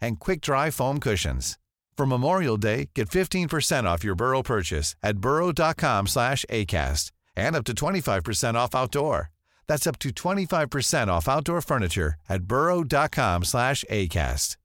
[0.00, 1.58] and quick-dry foam cushions.
[1.96, 7.64] For Memorial Day, get 15% off your Burrow purchase at burrow.com slash ACAST and up
[7.64, 9.30] to 25% off outdoor.
[9.66, 14.56] That's up to 25% off outdoor furniture at burrow.com slash ACAST.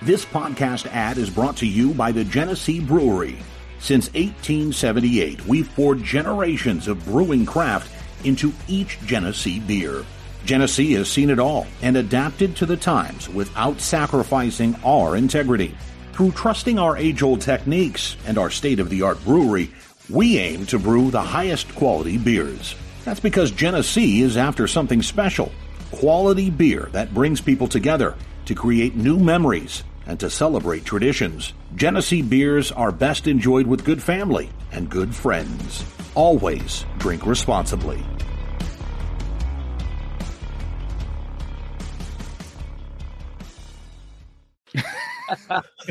[0.00, 3.36] This podcast ad is brought to you by the Genesee Brewery.
[3.80, 7.90] Since 1878, we've poured generations of brewing craft
[8.24, 10.04] into each Genesee beer.
[10.48, 15.76] Genesee has seen it all and adapted to the times without sacrificing our integrity.
[16.14, 19.70] Through trusting our age old techniques and our state of the art brewery,
[20.08, 22.74] we aim to brew the highest quality beers.
[23.04, 25.52] That's because Genesee is after something special
[25.90, 28.14] quality beer that brings people together
[28.46, 31.52] to create new memories and to celebrate traditions.
[31.76, 35.84] Genesee beers are best enjoyed with good family and good friends.
[36.14, 38.02] Always drink responsibly.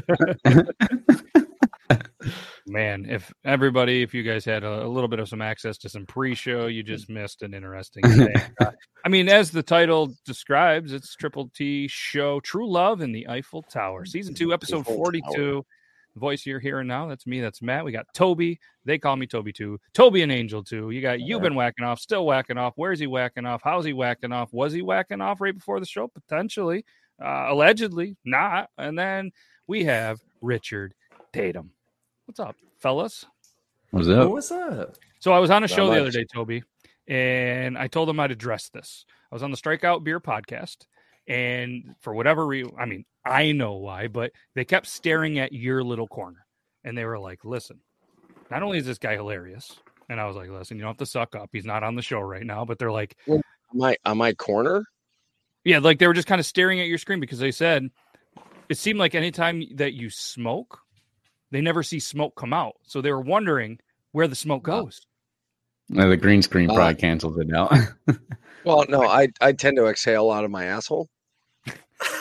[2.67, 5.89] Man, if everybody, if you guys had a, a little bit of some access to
[5.89, 8.35] some pre-show, you just missed an interesting thing.
[8.59, 8.71] Uh,
[9.05, 13.61] I mean, as the title describes, it's Triple T Show True Love in the Eiffel
[13.61, 15.65] Tower, Season 2, Episode Eiffel 42.
[16.17, 17.85] Voice you're hearing now, that's me, that's Matt.
[17.85, 18.59] We got Toby.
[18.85, 19.79] They call me Toby too.
[19.93, 20.89] Toby and Angel too.
[20.89, 22.73] You got you've been whacking off, still whacking off.
[22.75, 23.61] Where's he whacking off?
[23.63, 24.51] How's he whacking off?
[24.51, 26.07] Was he whacking off right before the show?
[26.07, 26.85] Potentially.
[27.23, 28.69] Uh, allegedly, not.
[28.77, 29.31] And then
[29.67, 30.93] we have Richard
[31.33, 31.71] Tatum.
[32.25, 33.25] What's up, fellas?
[33.91, 34.29] What's up?
[34.29, 34.97] What's up?
[35.19, 36.63] So I was on a Not show the other day, Toby,
[37.07, 39.05] and I told them I'd address this.
[39.31, 40.77] I was on the Strikeout Beer podcast,
[41.27, 45.83] and for whatever reason, I mean, I know why, but they kept staring at your
[45.83, 46.45] little corner,
[46.83, 47.79] and they were like, "Listen,
[48.49, 49.79] not only is this guy hilarious,"
[50.09, 51.49] and I was like, "Listen, you don't have to suck up.
[51.51, 53.41] He's not on the show right now," but they're like, on
[53.73, 54.85] my on my corner.
[55.63, 57.89] Yeah, like they were just kind of staring at your screen because they said
[58.69, 60.79] it seemed like anytime that you smoke,
[61.51, 62.75] they never see smoke come out.
[62.83, 63.79] So they were wondering
[64.11, 65.01] where the smoke goes.
[65.89, 67.73] No, the green screen Uh, probably cancels it out.
[68.65, 71.07] Well, no, I I tend to exhale out of my asshole.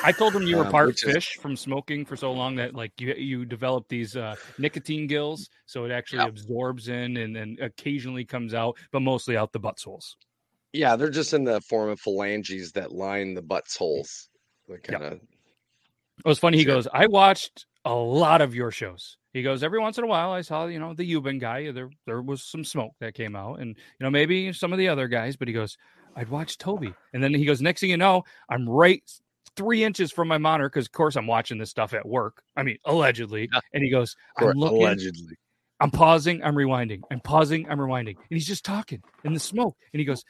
[0.04, 2.54] I told them you were Um, part which is- fish from smoking for so long
[2.56, 7.34] that like you you develop these uh, nicotine gills, so it actually absorbs in and
[7.34, 10.14] then occasionally comes out, but mostly out the buttholes.
[10.72, 14.28] Yeah, they're just in the form of phalanges that line the butts holes.
[14.68, 15.20] That kind of
[16.18, 16.58] It was funny.
[16.58, 19.16] He goes, I watched a lot of your shows.
[19.32, 21.70] He goes, every once in a while, I saw, you know, the Yuban guy.
[21.70, 24.88] There, there was some smoke that came out, and you know, maybe some of the
[24.88, 25.36] other guys.
[25.36, 25.76] But he goes,
[26.16, 29.02] I'd watch Toby, and then he goes, next thing you know, I'm right
[29.56, 32.42] three inches from my monitor because, of course, I'm watching this stuff at work.
[32.56, 33.48] I mean, allegedly.
[33.72, 35.34] And he goes, I'm looking, allegedly.
[35.80, 39.76] I'm pausing, I'm rewinding, I'm pausing, I'm rewinding, and he's just talking in the smoke,
[39.92, 40.24] and he goes,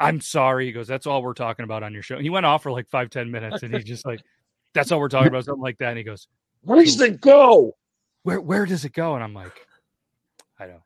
[0.00, 0.66] I'm sorry.
[0.66, 2.14] He goes, That's all we're talking about on your show.
[2.14, 4.20] And he went off for like five, ten minutes, and he's just like,
[4.74, 5.88] That's all we're talking about, something like that.
[5.90, 6.28] And he goes,
[6.62, 7.76] Where does it go?
[8.22, 9.14] Where where does it go?
[9.14, 9.52] And I'm like,
[10.58, 10.82] I don't.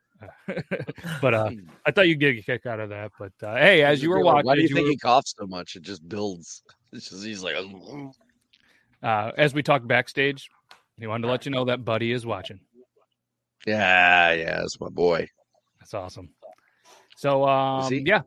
[1.20, 1.50] but uh,
[1.84, 3.10] I thought you'd get a kick out of that.
[3.18, 4.98] But uh, hey, as you were watching, why do you as you think were- he
[4.98, 5.76] coughs so much?
[5.76, 6.62] It just builds.
[6.94, 7.56] It's just he's like,
[9.02, 10.50] uh, as we talked backstage,
[10.98, 12.60] he wanted to let you know that Buddy is watching.
[13.66, 15.26] yeah, yeah, it's my boy.
[15.80, 16.28] That's awesome.
[17.16, 18.20] So um, yeah.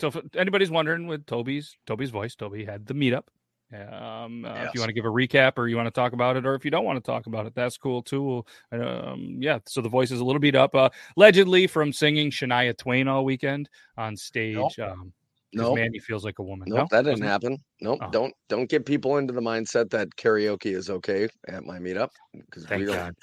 [0.00, 3.24] So if anybody's wondering with Toby's Toby's voice, Toby had the meetup
[3.72, 6.36] Um, uh, If you want to give a recap or you want to talk about
[6.36, 8.44] it, or if you don't want to talk about it, that's cool too.
[8.70, 12.76] Um, yeah, so the voice is a little beat up, uh, allegedly from singing Shania
[12.76, 14.78] Twain all weekend on stage.
[14.78, 15.12] Um,
[15.54, 15.76] Nope.
[15.76, 16.66] Mandy feels like a woman.
[16.70, 17.58] Nope, no, that didn't happen.
[17.82, 18.10] Nope, Oh.
[18.10, 22.64] don't don't get people into the mindset that karaoke is okay at my meetup because
[22.64, 22.86] don't.
[22.86, 23.14] God.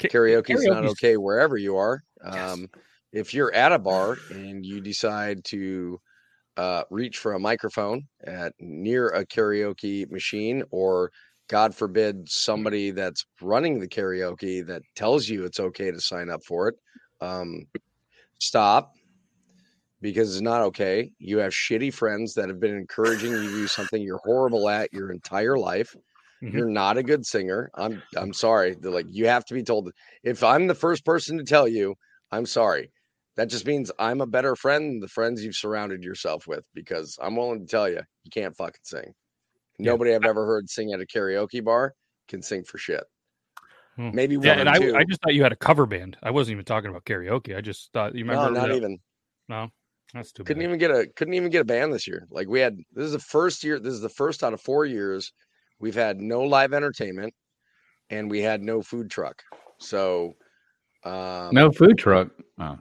[0.00, 2.02] Karaoke is not okay wherever you are.
[2.24, 2.34] Yes.
[2.52, 2.68] Um,
[3.12, 6.00] if you're at a bar and you decide to
[6.56, 11.10] uh, reach for a microphone at near a karaoke machine, or
[11.48, 16.42] God forbid somebody that's running the karaoke that tells you it's okay to sign up
[16.44, 16.76] for it,
[17.20, 17.66] um,
[18.40, 18.92] stop
[20.00, 21.12] because it's not okay.
[21.18, 24.92] You have shitty friends that have been encouraging you to do something you're horrible at
[24.92, 25.94] your entire life.
[26.40, 26.60] Mhm.
[26.60, 27.70] You're not a good singer.
[27.76, 28.76] I'm I'm sorry.
[28.80, 29.90] They're like you have to be told.
[30.24, 31.94] If I'm the first person to tell you,
[32.32, 32.90] I'm sorry.
[33.40, 37.18] That just means I'm a better friend than the friends you've surrounded yourself with because
[37.22, 39.14] I'm willing to tell you you can't fucking sing.
[39.78, 39.92] Yeah.
[39.92, 41.94] Nobody I've ever heard sing at a karaoke bar
[42.28, 43.02] can sing for shit.
[43.96, 44.10] Hmm.
[44.12, 44.74] Maybe one Yeah, and I.
[44.74, 46.18] I just thought you had a cover band.
[46.22, 47.56] I wasn't even talking about karaoke.
[47.56, 48.50] I just thought you remember.
[48.50, 48.98] no, not that- even.
[49.48, 49.68] No,
[50.12, 50.66] that's too couldn't bad.
[50.68, 52.26] even get a couldn't even get a band this year.
[52.30, 53.78] Like we had this is the first year.
[53.80, 55.32] This is the first out of four years
[55.78, 57.32] we've had no live entertainment,
[58.10, 59.42] and we had no food truck.
[59.78, 60.36] So,
[61.04, 62.28] um, No food truck.
[62.60, 62.78] Oh,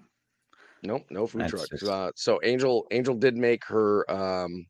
[0.84, 1.70] nope, no food That's truck.
[1.70, 4.10] just- Uh, so Angel Angel did make her.
[4.12, 4.66] Um,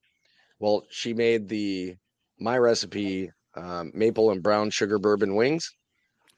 [0.60, 1.96] well, she made the
[2.40, 5.70] my recipe um, maple and brown sugar bourbon wings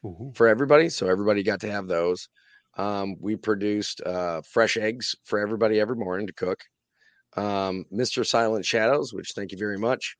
[0.04, 0.32] Ooh.
[0.34, 0.88] for everybody.
[0.88, 2.28] So everybody got to have those.
[2.76, 6.58] Um, we produced uh, fresh eggs for everybody every morning to cook.
[7.36, 8.26] Um, Mr.
[8.26, 10.16] Silent Shadows, which thank you very much.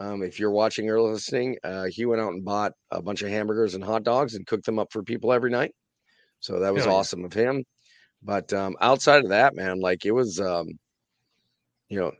[0.00, 3.28] Um, if you're watching or listening, uh, he went out and bought a bunch of
[3.30, 5.72] hamburgers and hot dogs and cooked them up for people every night.
[6.40, 6.98] So that was Hell yeah.
[6.98, 7.64] awesome of him.
[8.24, 10.68] But um, outside of that, man, like it was, um,
[11.88, 12.12] you know,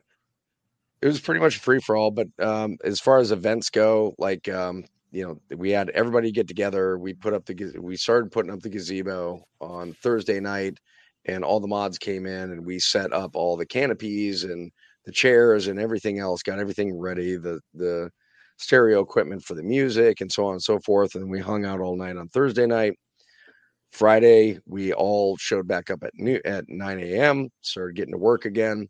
[1.02, 2.10] it was pretty much free for all.
[2.10, 6.48] But um, as far as events go, like um, you know, we had everybody get
[6.48, 6.98] together.
[6.98, 10.78] We put up the we started putting up the gazebo on Thursday night,
[11.26, 14.70] and all the mods came in, and we set up all the canopies and
[15.04, 16.42] the chairs and everything else.
[16.42, 17.36] Got everything ready.
[17.36, 18.10] The the
[18.56, 21.14] stereo equipment for the music and so on and so forth.
[21.14, 22.94] And we hung out all night on Thursday night.
[23.94, 27.48] Friday, we all showed back up at new at 9 a.m.
[27.60, 28.88] Started getting to work again.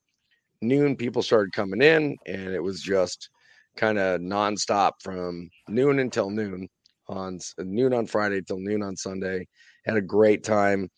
[0.62, 3.28] Noon, people started coming in, and it was just
[3.76, 6.66] kind of nonstop from noon until noon
[7.06, 9.46] on noon on Friday till noon on Sunday.
[9.84, 10.88] Had a great time.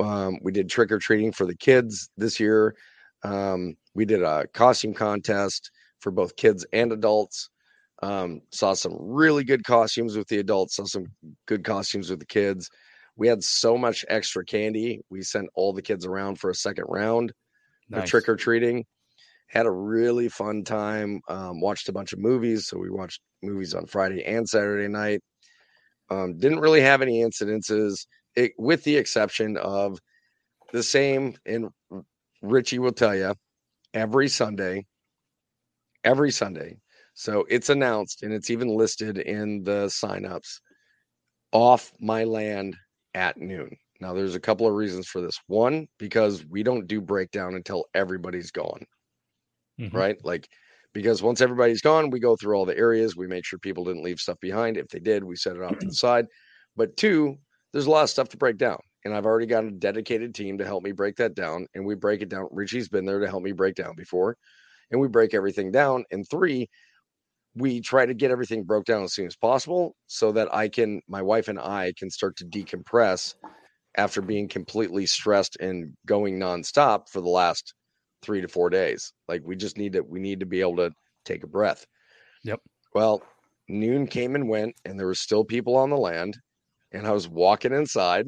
[0.00, 2.74] Um, we did trick or treating for the kids this year.
[3.24, 7.50] Um, we did a costume contest for both kids and adults.
[8.02, 10.76] Um, saw some really good costumes with the adults.
[10.76, 11.08] Saw some
[11.44, 12.70] good costumes with the kids.
[13.20, 15.02] We had so much extra candy.
[15.10, 17.34] We sent all the kids around for a second round
[17.92, 18.86] of trick or treating.
[19.46, 21.20] Had a really fun time.
[21.28, 22.66] Um, watched a bunch of movies.
[22.66, 25.20] So we watched movies on Friday and Saturday night.
[26.08, 28.06] Um, didn't really have any incidences,
[28.36, 29.98] it, with the exception of
[30.72, 31.36] the same.
[31.44, 31.68] And
[32.40, 33.34] Richie will tell you
[33.92, 34.86] every Sunday,
[36.04, 36.78] every Sunday.
[37.12, 40.60] So it's announced and it's even listed in the signups
[41.52, 42.78] off my land
[43.14, 43.76] at noon.
[44.00, 45.38] Now, there's a couple of reasons for this.
[45.46, 48.86] One, because we don't do breakdown until everybody's gone
[49.78, 50.02] Mhm.
[50.02, 50.16] right?
[50.24, 50.48] Like,
[50.92, 53.16] because once everybody's gone, we go through all the areas.
[53.16, 54.76] We make sure people didn't leave stuff behind.
[54.76, 56.26] If they did, we set it off to the side.
[56.76, 57.36] But two,
[57.72, 58.78] there's a lot of stuff to break down.
[59.04, 61.66] And I've already got a dedicated team to help me break that down.
[61.74, 62.48] And we break it down.
[62.50, 64.36] Richie's been there to help me break down before.
[64.90, 66.04] And we break everything down.
[66.10, 66.68] And three,
[67.54, 71.00] we try to get everything broke down as soon as possible so that I can,
[71.08, 73.34] my wife and I can start to decompress
[73.96, 77.74] after being completely stressed and going nonstop for the last
[78.22, 79.12] three to four days.
[79.28, 80.92] Like we just need to we need to be able to
[81.24, 81.84] take a breath.
[82.44, 82.60] Yep.
[82.94, 83.22] Well,
[83.68, 86.36] noon came and went, and there were still people on the land,
[86.92, 88.26] and I was walking inside.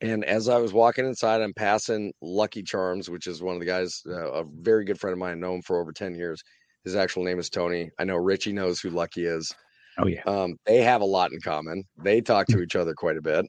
[0.00, 3.66] And as I was walking inside, I'm passing Lucky Charms, which is one of the
[3.66, 6.42] guys, uh, a very good friend of mine, known for over 10 years.
[6.84, 7.90] His actual name is Tony.
[7.98, 9.52] I know Richie knows who Lucky is.
[9.98, 10.22] oh yeah.
[10.26, 11.84] Um, they have a lot in common.
[12.02, 13.46] They talk to each other quite a bit.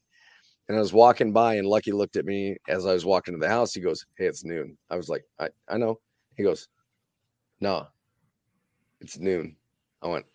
[0.69, 3.39] And I was walking by, and Lucky looked at me as I was walking to
[3.39, 3.73] the house.
[3.73, 5.99] He goes, "Hey, it's noon." I was like, "I, I know."
[6.37, 6.69] He goes,
[7.59, 7.87] "No,
[9.01, 9.57] it's noon."
[10.01, 10.25] I went,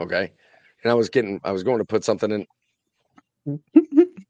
[0.00, 0.32] "Okay."
[0.82, 2.46] And I was getting, I was going to put something
[3.46, 3.60] in.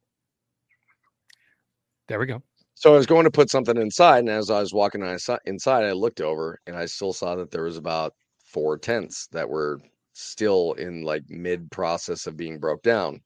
[2.08, 2.42] There we go.
[2.80, 5.92] So I was going to put something inside, and as I was walking inside, I
[5.92, 9.82] looked over, and I still saw that there was about four tents that were
[10.14, 13.20] still in like mid process of being broke down.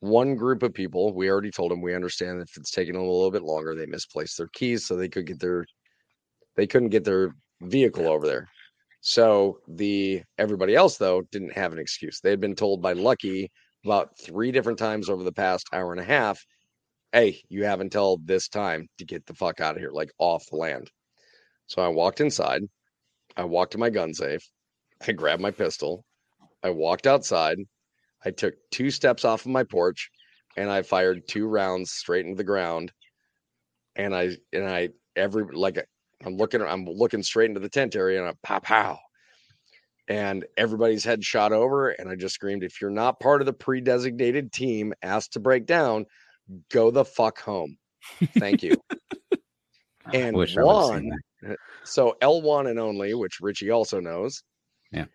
[0.00, 3.06] One group of people, we already told them we understand if it's taking them a
[3.06, 5.64] little bit longer, they misplaced their keys so they could get their
[6.56, 8.48] they couldn't get their vehicle over there.
[9.02, 12.20] So the everybody else though didn't have an excuse.
[12.20, 13.52] They had been told by Lucky
[13.84, 16.44] about three different times over the past hour and a half,
[17.12, 20.46] "Hey, you have until this time to get the fuck out of here, like off
[20.50, 20.90] the land."
[21.66, 22.62] So I walked inside.
[23.36, 24.48] I walked to my gun safe.
[25.08, 26.04] I grabbed my pistol.
[26.62, 27.58] I walked outside.
[28.24, 30.10] I took two steps off of my porch
[30.56, 32.92] and I fired two rounds straight into the ground.
[33.96, 35.84] And I and I every like
[36.24, 38.98] I'm looking I'm looking straight into the tent area and I pow pow.
[40.08, 41.90] And everybody's head shot over.
[41.90, 45.66] And I just screamed, if you're not part of the pre-designated team asked to break
[45.66, 46.04] down,
[46.70, 47.76] go the fuck home.
[48.38, 48.76] Thank you.
[50.12, 51.10] and wish I would've seen
[51.42, 51.54] Juan, uh,
[51.84, 54.42] so L1 and only, which Richie also knows.
[54.92, 55.06] Yeah.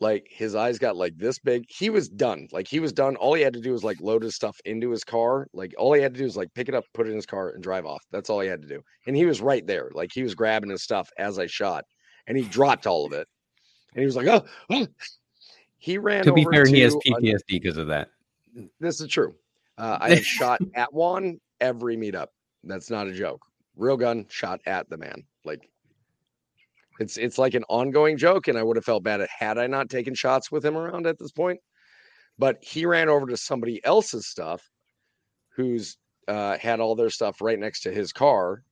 [0.00, 1.64] Like his eyes got like this big.
[1.68, 2.48] He was done.
[2.52, 3.16] Like he was done.
[3.16, 5.46] All he had to do was like load his stuff into his car.
[5.52, 7.26] Like all he had to do was like pick it up, put it in his
[7.26, 8.02] car, and drive off.
[8.10, 8.82] That's all he had to do.
[9.06, 9.90] And he was right there.
[9.94, 11.84] Like he was grabbing his stuff as I shot,
[12.26, 13.28] and he dropped all of it.
[13.94, 14.86] And he was like, "Oh." oh."
[15.78, 16.24] He ran.
[16.24, 18.08] To be over fair, he has PTSD because of that.
[18.80, 19.34] this is true.
[19.78, 22.28] Uh, I have shot at Juan every meetup.
[22.62, 23.44] That's not a joke.
[23.76, 25.24] Real gun shot at the man.
[25.44, 25.68] Like
[27.00, 29.90] it's it's like an ongoing joke, and I would have felt bad had I not
[29.90, 31.60] taken shots with him around at this point.
[32.38, 34.62] But he ran over to somebody else's stuff,
[35.56, 38.62] who's uh, had all their stuff right next to his car,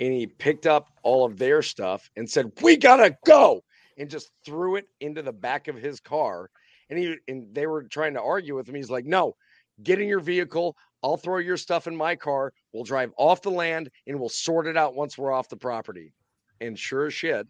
[0.00, 3.62] and he picked up all of their stuff and said, "We gotta go,"
[3.96, 6.50] and just threw it into the back of his car.
[6.90, 8.74] And he and they were trying to argue with him.
[8.74, 9.34] He's like, "No,
[9.82, 10.76] get in your vehicle.
[11.02, 12.52] I'll throw your stuff in my car.
[12.72, 16.12] We'll drive off the land and we'll sort it out once we're off the property."
[16.60, 17.46] And sure as shit,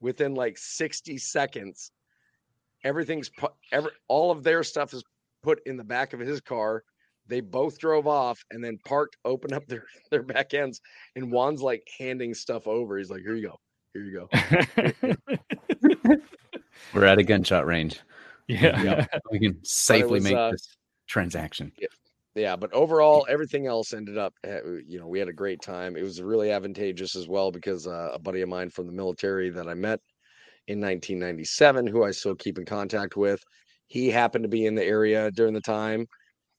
[0.00, 1.92] within like 60 seconds,
[2.84, 5.02] everything's put every all of their stuff is
[5.42, 6.84] put in the back of his car.
[7.26, 10.80] They both drove off and then parked, opened up their, their back ends,
[11.14, 12.98] and Juan's like handing stuff over.
[12.98, 13.60] He's like, Here you go.
[13.94, 16.16] Here you go.
[16.94, 18.00] We're at a gunshot range.
[18.46, 18.82] yeah.
[18.82, 19.22] Yep.
[19.30, 20.77] We can safely was, make uh, this
[21.08, 21.72] transaction.
[22.34, 25.96] Yeah, but overall, everything else ended up, eh, you know, we had a great time.
[25.96, 29.50] It was really advantageous as well because uh, a buddy of mine from the military
[29.50, 30.00] that I met
[30.68, 33.42] in 1997, who I still keep in contact with,
[33.88, 36.06] he happened to be in the area during the time.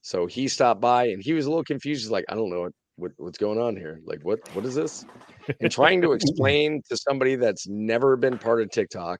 [0.01, 2.01] So he stopped by and he was a little confused.
[2.03, 4.01] He's like, I don't know what, what what's going on here.
[4.05, 5.05] Like, what what is this?
[5.59, 9.19] And trying to explain to somebody that's never been part of TikTok,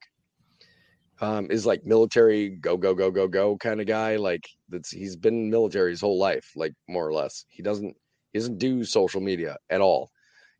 [1.22, 4.16] um, is like military go go go go go kind of guy.
[4.16, 7.46] Like that's he's been military his whole life, like more or less.
[7.50, 7.96] He doesn't
[8.34, 10.12] he doesn't do social media at all.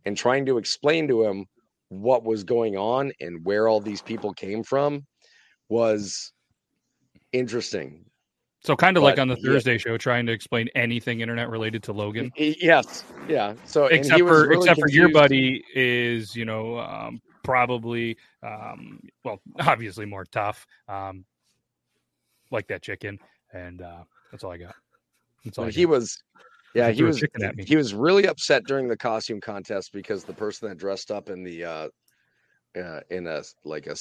[0.06, 1.46] And trying to explain to him
[1.90, 5.06] what was going on and where all these people came from
[5.70, 6.32] was
[7.34, 8.06] interesting.
[8.62, 9.52] So kind of like on the yeah.
[9.52, 12.32] Thursday show, trying to explain anything internet related to Logan.
[12.36, 13.54] Yes, yeah.
[13.64, 18.16] So except he was for really except for your buddy is you know um, probably
[18.44, 21.26] um, well obviously more tough um,
[22.52, 23.20] like that chicken
[23.54, 24.76] and uh, that's all I got.
[25.46, 26.22] That's all I he was
[26.76, 27.66] yeah He he was chicken at me.
[27.66, 31.44] he was really upset during the costume contest because the person that dressed up in
[31.44, 31.88] the uh
[32.80, 33.96] uh in a like a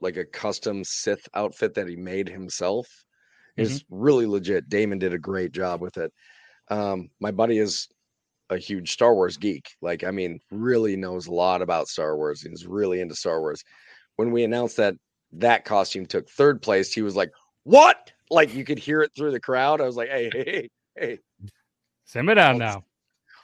[0.00, 2.86] like a custom sith outfit that he made himself
[3.56, 3.96] is Mm-hmm.
[3.96, 6.12] really legit damon did a great job with it
[6.70, 7.88] um my buddy is
[8.50, 12.42] a huge star wars geek like i mean really knows a lot about star wars
[12.42, 13.62] he's really into star wars
[14.16, 14.94] when we announced that
[15.32, 17.30] that costume took third place he was like
[17.64, 20.68] what like you could hear it through the crowd i was like hey hey hey
[20.96, 21.18] hey
[22.04, 22.84] Simmer down I'll- now.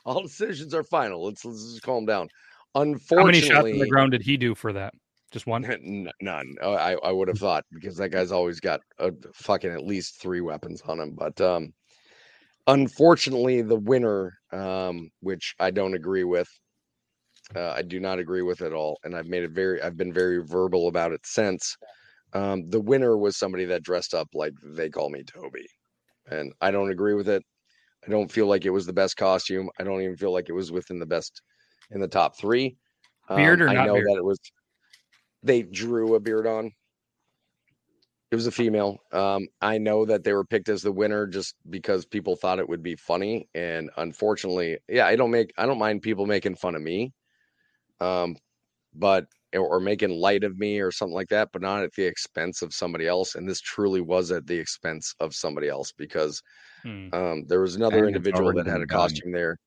[0.05, 1.25] all decisions are final.
[1.25, 2.29] Let's let's just calm down.
[2.77, 4.95] Unfortunately, How many shots on the ground did he do for that?
[5.33, 5.63] Just one.
[6.21, 6.55] None.
[6.63, 10.21] Oh, I I would have thought because that guy's always got a fucking at least
[10.23, 11.17] three weapons on him.
[11.19, 11.73] But um,
[12.67, 16.49] unfortunately, the winner, um, which I don't agree with,
[17.55, 19.83] uh, I do not agree with at all, and I've made it very.
[19.83, 21.77] I've been very verbal about it since.
[22.35, 25.67] Um, the winner was somebody that dressed up like they call me Toby,
[26.31, 27.43] and I don't agree with it.
[28.07, 29.71] I don't feel like it was the best costume.
[29.79, 31.43] I don't even feel like it was within the best
[31.91, 32.77] in the top three.
[33.35, 34.07] Beard Um, or I know beard?
[34.07, 34.39] that it was.
[35.43, 36.73] They drew a beard on.
[38.33, 38.99] It was a female.
[39.13, 42.69] Um, I know that they were picked as the winner just because people thought it
[42.69, 45.53] would be funny, and unfortunately, yeah, I don't make.
[45.59, 47.13] I don't mind people making fun of me,
[48.01, 48.37] um,
[48.95, 52.05] but or, or making light of me or something like that, but not at the
[52.05, 53.35] expense of somebody else.
[53.37, 56.43] And this truly was at the expense of somebody else because
[56.85, 57.11] Hmm.
[57.13, 59.23] um, there was another And individual that had been a done.
[59.27, 59.59] costume there.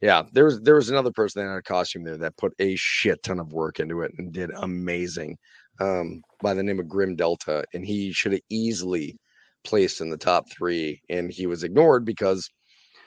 [0.00, 2.76] Yeah, there was there was another person that had a costume there that put a
[2.76, 5.38] shit ton of work into it and did amazing.
[5.80, 9.16] Um, by the name of Grim Delta, and he should have easily
[9.64, 12.48] placed in the top three, and he was ignored because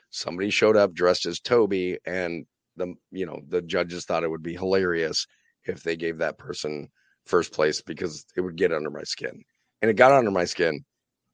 [0.10, 2.46] somebody showed up dressed as Toby, and
[2.76, 5.26] the you know the judges thought it would be hilarious
[5.66, 6.88] if they gave that person
[7.26, 9.44] first place because it would get under my skin,
[9.82, 10.84] and it got under my skin.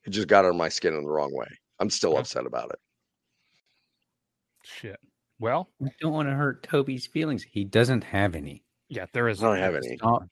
[0.05, 1.47] It just got under my skin in the wrong way.
[1.79, 2.79] I'm still upset about it.
[4.63, 4.99] Shit.
[5.39, 7.43] Well, We don't want to hurt Toby's feelings.
[7.43, 8.63] He doesn't have any.
[8.89, 9.41] yeah, there is.
[9.41, 9.97] I don't have any.
[9.97, 10.23] Stop,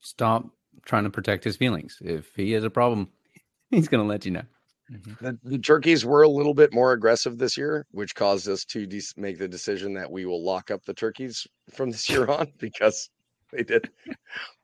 [0.00, 0.46] stop
[0.84, 1.98] trying to protect his feelings.
[2.00, 3.08] If he has a problem,
[3.70, 4.42] he's going to let you know.
[4.90, 5.18] Mhm.
[5.18, 8.86] The, the turkeys were a little bit more aggressive this year, which caused us to
[8.86, 12.50] de- make the decision that we will lock up the turkeys from this year on
[12.58, 13.10] because
[13.52, 13.90] they did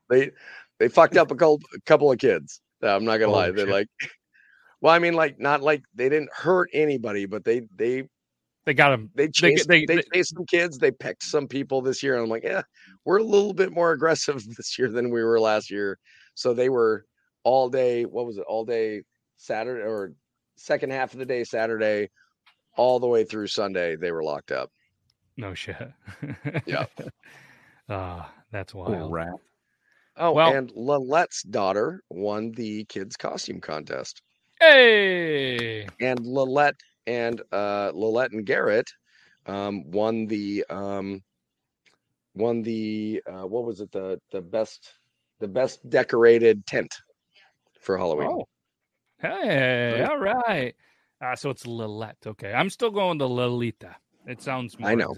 [0.09, 0.31] they
[0.79, 2.59] they fucked up a couple, a couple of kids.
[2.81, 3.51] I'm not gonna Oh, lie.
[3.51, 3.73] They're shit.
[3.73, 3.87] like,
[4.81, 8.07] well, I mean, like not like they didn't hurt anybody, but they they
[8.65, 9.09] They got them.
[9.15, 10.77] they They- chased they, they- chased some kids.
[10.77, 12.63] They pecked some people this year, and I'm like, yeah,
[13.05, 15.99] we're a little bit more aggressive this year than we were last year.
[16.33, 17.05] So they were
[17.43, 18.05] all day.
[18.05, 18.45] What was it?
[18.47, 19.03] All day
[19.37, 20.13] Saturday or
[20.55, 22.09] second half of the day Saturday,
[22.75, 23.95] all the way through Sunday.
[23.95, 24.71] They were locked up.
[25.37, 25.75] No shit.
[26.65, 26.85] Yeah.
[27.87, 29.11] Ah, that's Poor wild.
[29.13, 29.33] rat.
[30.17, 34.23] Oh, Well- and Lalette's daughter won the kids costume contest,
[34.59, 35.87] Hey.
[35.99, 38.89] and Lilette and uh Lilette and Garrett
[39.45, 41.21] um won the um
[42.35, 44.93] won the uh what was it the the best
[45.39, 46.93] the best decorated tent
[47.79, 48.29] for Halloween.
[48.31, 48.47] Oh.
[49.19, 50.73] Hey, all right.
[51.21, 52.17] Uh, so it's Lilette.
[52.25, 52.53] Okay.
[52.53, 53.95] I'm still going to Lolita.
[54.27, 55.15] It sounds more I know.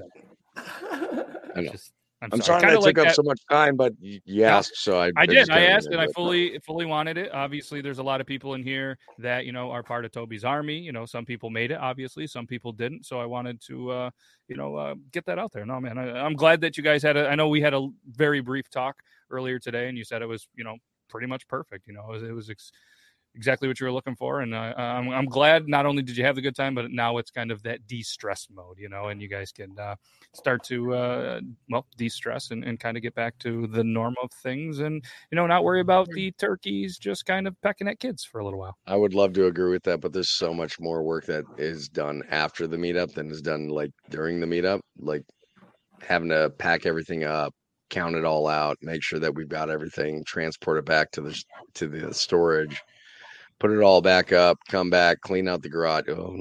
[0.56, 1.72] I know.
[1.72, 2.62] Just- I'm, I'm sorry.
[2.62, 5.26] sorry that like took up that- so much time, but you asked, so I I
[5.28, 5.52] did.
[5.52, 6.16] I asked and I into it.
[6.16, 7.32] fully fully wanted it.
[7.32, 10.44] Obviously, there's a lot of people in here that you know are part of Toby's
[10.44, 10.80] army.
[10.80, 11.78] You know, some people made it.
[11.80, 13.06] Obviously, some people didn't.
[13.06, 14.10] So I wanted to, uh,
[14.48, 15.66] you know, uh, get that out there.
[15.66, 17.18] No, man, I, I'm glad that you guys had.
[17.18, 18.96] a I know we had a very brief talk
[19.30, 20.78] earlier today, and you said it was, you know,
[21.10, 21.88] pretty much perfect.
[21.88, 22.72] You know, it was, it was ex-
[23.36, 25.68] exactly what you were looking for, and uh, I'm, I'm glad.
[25.68, 28.48] Not only did you have the good time, but now it's kind of that de-stress
[28.52, 28.78] mode.
[28.78, 29.96] You know, and you guys can uh,
[30.34, 34.32] start to uh, well de-stress and, and kind of get back to the norm of
[34.44, 38.24] things and you know not worry about the turkeys just kind of pecking at kids
[38.24, 40.80] for a little while I would love to agree with that, but there's so much
[40.80, 44.80] more work that is done after the meetup than is done like during the meetup.
[45.00, 45.24] Like
[46.02, 47.54] having to pack everything up,
[47.90, 51.44] count it all out, make sure that we've got everything, transport it back to the
[51.76, 52.82] to the storage,
[53.60, 56.06] put it all back up, come back, clean out the garage.
[56.10, 56.38] Oh,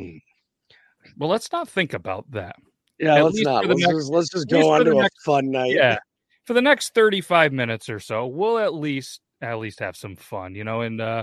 [1.18, 2.56] well let's not think about that
[2.98, 3.66] yeah, At let's not.
[3.66, 5.72] Let's next- just let's just go on the to a next- fun night.
[5.72, 5.98] yeah
[6.46, 10.54] for the next 35 minutes or so we'll at least at least have some fun
[10.54, 11.22] you know and uh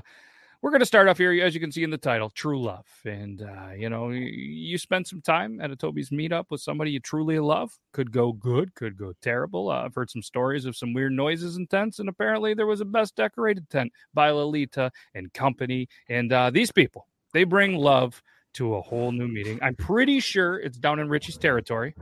[0.63, 2.85] we're going to start off here as you can see in the title true love
[3.03, 7.01] and uh you know you spend some time at a toby's meetup with somebody you
[7.01, 7.77] truly love.
[7.91, 9.69] Could go good could go terrible.
[9.69, 12.79] Uh, i've heard some stories of some weird noises in tents and apparently there was
[12.79, 18.23] a best decorated tent by lolita and company and uh these people they bring love
[18.53, 19.57] to a whole new meeting.
[19.63, 21.93] I'm pretty sure it's down in richie's territory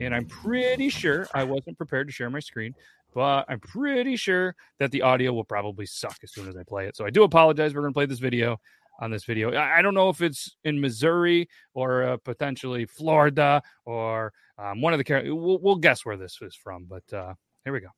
[0.00, 2.74] and I'm pretty sure I wasn't prepared to share my screen,
[3.14, 6.86] but I'm pretty sure that the audio will probably suck as soon as I play
[6.86, 6.96] it.
[6.96, 7.74] So I do apologize.
[7.74, 8.58] We're going to play this video
[9.00, 9.52] on this video.
[9.52, 14.92] I I don't know if it's in Missouri or uh, potentially Florida or um, one
[14.92, 15.04] of the.
[15.04, 17.88] Car- we'll, we'll guess where this is from, but uh, here we go.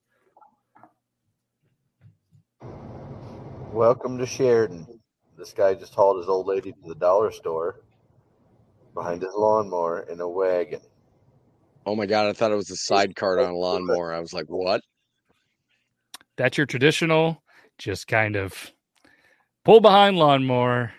[3.73, 4.87] Welcome to Sheridan.
[5.37, 7.81] This guy just hauled his old lady to the dollar store
[8.95, 10.81] behind his lawnmower in a wagon.
[11.85, 14.13] Oh my god, I thought it was a side cart on a lawnmower.
[14.13, 14.81] I was like, what?
[16.37, 17.41] That's your traditional,
[17.77, 18.71] just kind of
[19.65, 20.93] pull behind lawnmower,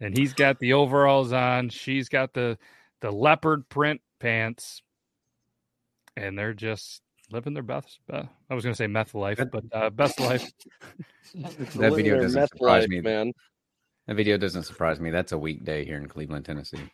[0.00, 1.68] and he's got the overalls on.
[1.68, 2.58] She's got the
[3.00, 4.82] the leopard print pants,
[6.16, 7.98] and they're just living their best.
[8.10, 10.50] Uh, I was going to say meth life, but uh, best life.
[11.34, 13.00] That video doesn't meth surprise life, me.
[13.00, 13.32] man.
[14.06, 15.10] That video doesn't surprise me.
[15.10, 16.90] That's a weekday here in Cleveland, Tennessee.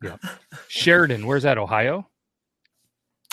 [0.00, 0.16] Yeah,
[0.68, 1.58] Sheridan, where's that?
[1.58, 2.08] Ohio.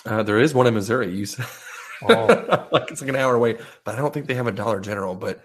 [0.06, 1.15] Uh, there is one in Missouri.
[1.15, 1.45] You said
[2.08, 2.68] Oh.
[2.72, 5.16] like it's like an hour away, but I don't think they have a Dollar General.
[5.16, 5.42] But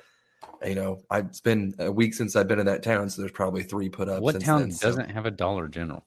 [0.65, 3.33] you know, I, it's been a week since I've been in that town, so there's
[3.33, 4.23] probably three put up.
[4.23, 6.07] What since town then, doesn't have a Dollar General?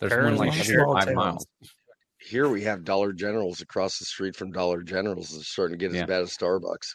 [0.00, 1.16] There's one Apparently like Small five towns.
[1.16, 1.46] miles.
[2.18, 5.34] Here we have Dollar Generals across the street from Dollar Generals.
[5.36, 6.02] It's starting to get Yeah.
[6.02, 6.94] as bad as Starbucks.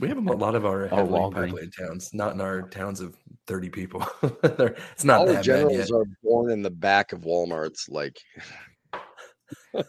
[0.00, 1.34] We have a lot of our Oh, heavily Walgreens.
[1.34, 4.04] populated towns, not in our towns of 30 people.
[4.42, 5.90] They're- it's not Dollar that bad Generals yet.
[5.92, 7.88] are born in the back of Walmart's.
[7.88, 8.18] Like,
[9.74, 9.84] All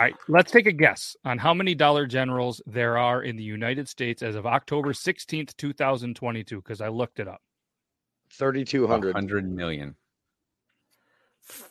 [0.00, 3.88] right, let's take a guess on how many Dollar Generals there are in the United
[3.88, 7.40] States as of October 16th, 2022, because I looked it up.
[8.32, 9.14] 3,200.
[9.14, 9.94] 100 million.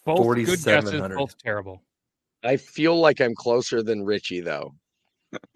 [0.06, 1.84] Both good guesses, both terrible.
[2.44, 4.74] I feel like I'm closer than Richie, though.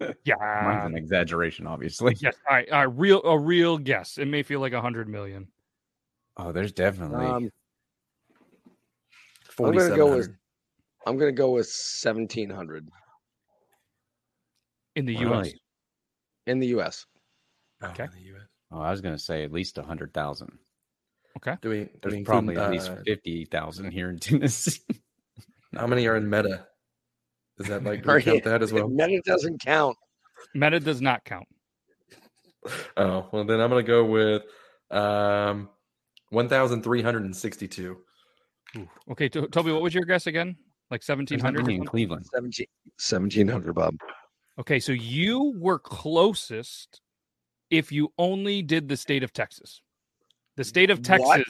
[0.24, 0.34] yeah.
[0.40, 2.16] Mine's an exaggeration, obviously.
[2.20, 2.34] Yes.
[2.48, 2.70] All right.
[2.70, 2.98] All right.
[2.98, 4.18] Real a real guess.
[4.18, 5.48] It may feel like a hundred million.
[6.36, 7.26] Oh, there's definitely.
[7.26, 7.50] Um,
[9.58, 10.28] I'm gonna go with
[11.04, 11.06] 4,700.
[11.06, 12.88] I'm gonna go with 1,700.
[14.96, 15.30] in the U.S.
[15.46, 15.60] Really?
[16.46, 17.06] in the U.S.
[17.82, 18.04] Oh, Okay.
[18.04, 18.42] in the US.
[18.70, 20.58] Oh, I was going to say at least a hundred thousand.
[21.38, 21.56] Okay.
[21.62, 21.84] Do we?
[21.84, 24.80] Do There's we include, probably at least uh, fifty thousand here in Tennessee.
[25.76, 26.66] How many are in meta?
[27.58, 28.88] Is that like do Are we count you- that as well?
[28.88, 29.96] Meta doesn't count.
[30.54, 31.46] Meta does not count.
[32.96, 34.42] Oh well, then I'm gonna go with
[34.90, 35.68] um,
[36.30, 37.98] one thousand three hundred and sixty-two.
[39.10, 40.56] Okay, to- Toby, what was your guess again?
[40.90, 41.62] Like There's seventeen not hundred.
[41.66, 42.26] many in Cleveland.
[42.32, 42.66] 17,
[42.98, 43.96] 1700, Bob.
[44.58, 47.00] Okay, so you were closest
[47.70, 49.80] if you only did the state of Texas.
[50.56, 51.46] The state of Texas, What?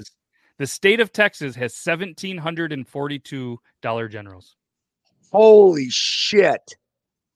[0.58, 4.56] the state of Texas has seventeen hundred and forty-two Dollar Generals.
[5.32, 6.76] Holy shit!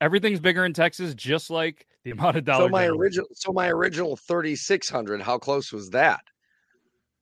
[0.01, 2.67] Everything's bigger in Texas, just like the amount of dollars.
[2.67, 3.01] So my Generals.
[3.01, 5.21] original, so my original 3600.
[5.21, 6.21] How close was that?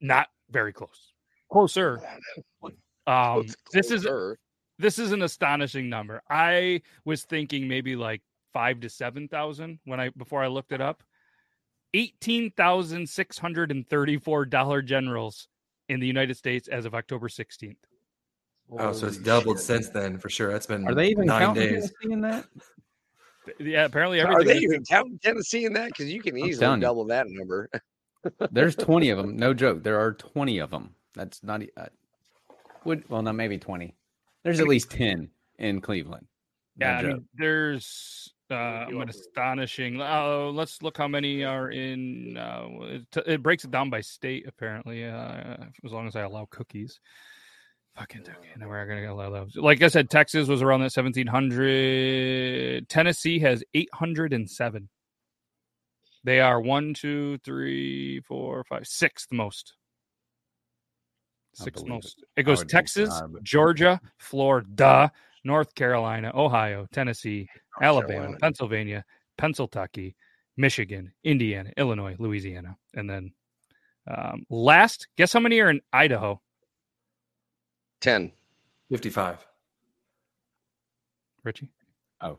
[0.00, 1.12] Not very close.
[1.50, 2.00] Closer.
[2.62, 2.72] Um,
[3.06, 4.38] Close- this is closer.
[4.78, 6.22] This is an astonishing number.
[6.28, 10.80] I was thinking maybe like five to seven thousand when I before I looked it
[10.80, 11.02] up.
[11.94, 15.48] Eighteen thousand six hundred and thirty-four Dollar Generals
[15.88, 17.78] in the United States as of October sixteenth.
[18.70, 19.66] Oh, so it's doubled shit.
[19.66, 20.50] since then for sure.
[20.50, 21.92] That's been Are they even nine counting days.
[22.02, 22.46] In that?
[23.60, 24.42] Yeah, apparently everything.
[24.42, 25.88] Are they is- even counting Tennessee in that?
[25.88, 26.86] Because you can easily telling you.
[26.86, 27.70] double that number.
[28.50, 29.36] There's 20 of them.
[29.36, 29.84] No joke.
[29.84, 30.94] There are 20 of them.
[31.14, 31.62] That's not.
[31.76, 31.86] Uh,
[32.84, 33.94] would well, no, maybe 20.
[34.46, 35.28] There's at least 10
[35.58, 36.28] in Cleveland.
[36.76, 40.00] No yeah, I mean, there's uh, an astonishing.
[40.00, 42.36] Uh, let's look how many are in.
[42.36, 45.04] Uh, it, it breaks it down by state apparently.
[45.04, 47.00] Uh, as long as I allow cookies.
[47.96, 49.56] Fucking okay, now we're not gonna allow those.
[49.56, 52.88] Like I said, Texas was around that seventeen hundred.
[52.88, 54.88] Tennessee has eight hundred and seven.
[56.22, 59.74] They are one, two, three, four, five, sixth most.
[61.60, 61.94] I Sixth believe it.
[61.94, 62.24] most.
[62.36, 65.10] It goes Texas, not, Georgia, Florida,
[65.44, 67.48] North Carolina, Ohio, Tennessee,
[67.80, 68.38] Alabama, Carolina.
[68.38, 69.04] Pennsylvania,
[69.38, 70.14] Pennsylvania,
[70.56, 73.32] Michigan, Indiana, Illinois, Louisiana, and then
[74.08, 76.40] um, last, guess how many are in Idaho?
[78.00, 78.32] 10.
[78.90, 79.46] 55.
[81.44, 81.68] Richie,
[82.20, 82.38] Oh,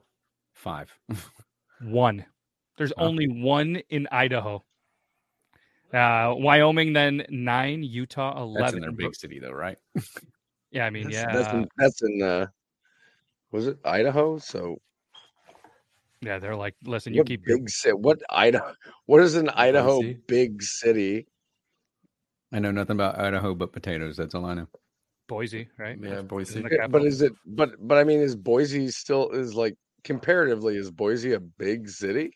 [0.54, 0.94] five.
[1.82, 2.26] one.
[2.78, 3.06] There's Huh?
[3.06, 4.64] only one in Idaho.
[5.94, 7.84] Uh, Wyoming, then nine.
[7.84, 8.54] Utah, eleven.
[8.54, 8.78] That's eleven.
[8.78, 9.78] in their big city, though, right?
[10.70, 12.46] Yeah, I mean, That's, yeah, That's in, that's in uh,
[13.54, 14.38] was it Idaho?
[14.38, 14.78] So
[16.22, 16.40] yeah.
[16.40, 17.94] They're like, listen, you keep big city?
[17.94, 18.74] What Idaho?
[19.06, 20.20] What is an Idaho Boise?
[20.28, 21.26] big city?
[22.52, 24.18] I know nothing about Idaho but potatoes.
[24.18, 24.68] That's all I know.
[25.28, 25.98] Boise, right?
[26.02, 26.64] Yeah, Boise.
[26.70, 27.32] Yeah, but is it?
[27.46, 30.76] But but I mean, is Boise still is like comparatively?
[30.76, 32.32] Is Boise a big city?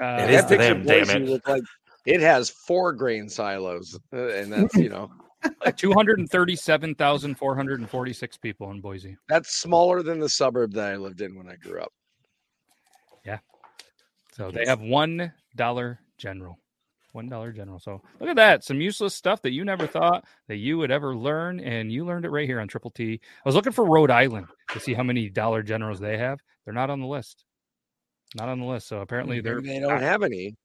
[0.00, 1.30] Uh, It is to picture them, damn Boise it.
[1.30, 1.62] with, like
[2.06, 5.10] it has four grain silos, uh, and that's you know
[5.76, 9.16] Two hundred and thirty-seven thousand four hundred and forty-six people in Boise.
[9.28, 11.92] that's smaller than the suburb that I lived in when I grew up.
[13.24, 13.38] Yeah.
[14.32, 16.58] So they have one dollar general.
[17.12, 17.78] One dollar general.
[17.78, 18.64] So look at that.
[18.64, 22.24] Some useless stuff that you never thought that you would ever learn, and you learned
[22.24, 23.20] it right here on Triple T.
[23.22, 26.40] I was looking for Rhode Island to see how many dollar generals they have.
[26.64, 27.44] They're not on the list.
[28.34, 28.88] Not on the list.
[28.88, 30.56] So apparently they're Maybe they don't have any.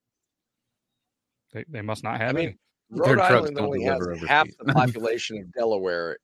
[1.54, 2.58] They, they must not have I mean, any.
[2.92, 4.58] Rhode trucks Island only has deliver half overseas.
[4.60, 6.18] the population of Delaware,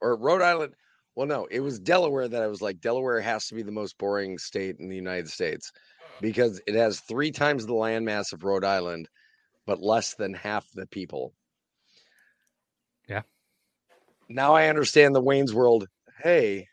[0.00, 0.74] or Rhode Island.
[1.14, 3.98] Well, no, it was Delaware that I was like, Delaware has to be the most
[3.98, 5.72] boring state in the United States
[6.20, 9.08] because it has three times the landmass of Rhode Island,
[9.66, 11.34] but less than half the people.
[13.08, 13.22] Yeah.
[14.28, 15.86] Now I understand the Wayne's World.
[16.22, 16.68] Hey,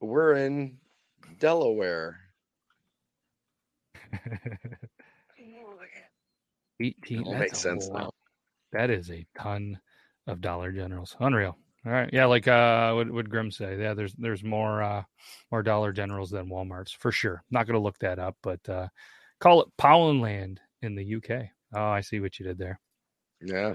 [0.00, 0.78] we're in
[1.38, 2.18] Delaware.
[6.80, 7.20] Eighteen.
[7.20, 8.10] It all that's makes sense now.
[8.72, 9.80] That is a ton
[10.26, 11.16] of dollar generals.
[11.20, 11.56] Unreal.
[11.86, 12.10] All right.
[12.12, 13.80] Yeah, like uh what would Grim say?
[13.80, 15.02] Yeah, there's there's more uh
[15.50, 17.42] more dollar generals than Walmart's for sure.
[17.50, 18.88] Not gonna look that up, but uh
[19.40, 21.46] call it Poundland in the UK.
[21.74, 22.80] Oh, I see what you did there.
[23.40, 23.74] Yeah.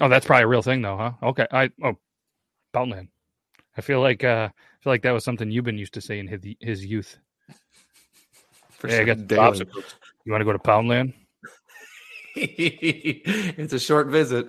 [0.00, 1.12] Oh, that's probably a real thing though, huh?
[1.22, 1.46] Okay.
[1.50, 1.98] I oh
[2.74, 3.08] Poundland.
[3.76, 6.28] I feel like uh I feel like that was something you've been used to saying
[6.28, 7.18] his his youth.
[8.70, 9.66] For Hey, I got some Daily.
[10.24, 11.14] You want to go to Poundland?
[13.58, 14.48] it's a short visit.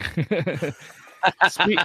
[1.48, 1.78] Spe-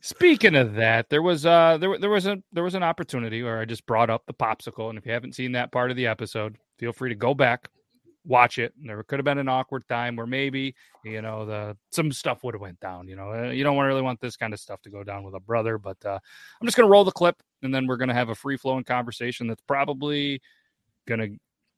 [0.00, 3.58] Speaking of that, there was uh there there was a there was an opportunity where
[3.58, 6.06] I just brought up the popsicle, and if you haven't seen that part of the
[6.06, 7.68] episode, feel free to go back,
[8.24, 8.72] watch it.
[8.80, 12.54] There could have been an awkward time where maybe you know the some stuff would
[12.54, 13.08] have went down.
[13.08, 15.34] You know, Uh, you don't really want this kind of stuff to go down with
[15.34, 15.78] a brother.
[15.78, 16.18] But uh,
[16.60, 19.48] I'm just gonna roll the clip, and then we're gonna have a free flowing conversation
[19.48, 20.40] that's probably
[21.08, 21.28] gonna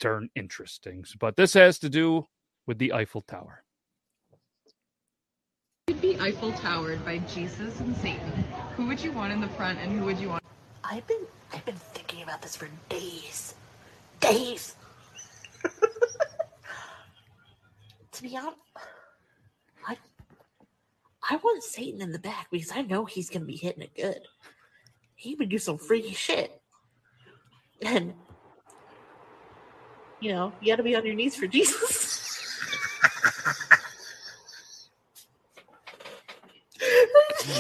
[0.01, 1.05] turn interesting.
[1.19, 2.27] But this has to do
[2.67, 3.63] with the Eiffel Tower.
[5.89, 8.45] You'd be Eiffel Towered by Jesus and Satan.
[8.77, 10.43] Who would you want in the front and who would you want?
[10.85, 13.55] I've been I've been thinking about this for days.
[14.21, 14.77] Days.
[18.13, 18.57] to be honest,
[19.87, 19.97] I
[21.29, 24.21] I want Satan in the back because I know he's gonna be hitting it good.
[25.15, 26.61] He would do some freaky shit.
[27.83, 28.15] And
[30.21, 32.21] you know, you gotta be on your knees for Jesus.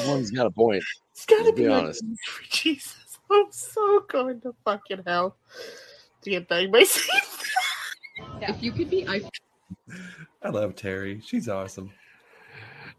[0.06, 0.82] One's got a point.
[1.12, 2.02] It's gotta be, be on honest.
[2.02, 3.18] your knees for Jesus.
[3.30, 5.36] I'm so going to fucking hell
[6.22, 7.20] to get banged by Satan.
[8.42, 9.22] If you could be, I
[10.42, 11.20] I love Terry.
[11.24, 11.92] She's awesome.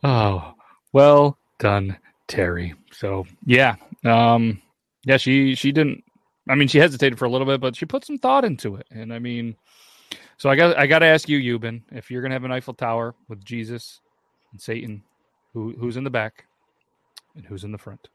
[0.04, 0.54] Oh,
[0.93, 1.97] well done,
[2.28, 2.74] Terry.
[2.91, 4.62] So yeah, um,
[5.06, 6.04] yeah, she she didn't.
[6.49, 8.88] I mean, she hesitated for a little bit, but she put some thought into it.
[8.91, 9.56] And I mean,
[10.38, 12.73] so I got I got to ask you, Yuban, if you're gonna have an Eiffel
[12.73, 13.99] Tower with Jesus
[14.51, 15.04] and Satan,
[15.54, 16.45] who who's in the back
[17.36, 18.10] and who's in the front?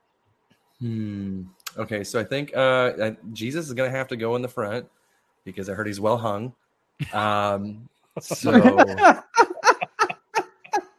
[0.81, 1.43] Hmm.
[1.79, 4.87] Okay, so I think uh, Jesus is going to have to go in the front
[5.45, 6.55] because I heard he's well hung.
[7.13, 7.89] Um,
[8.21, 8.53] so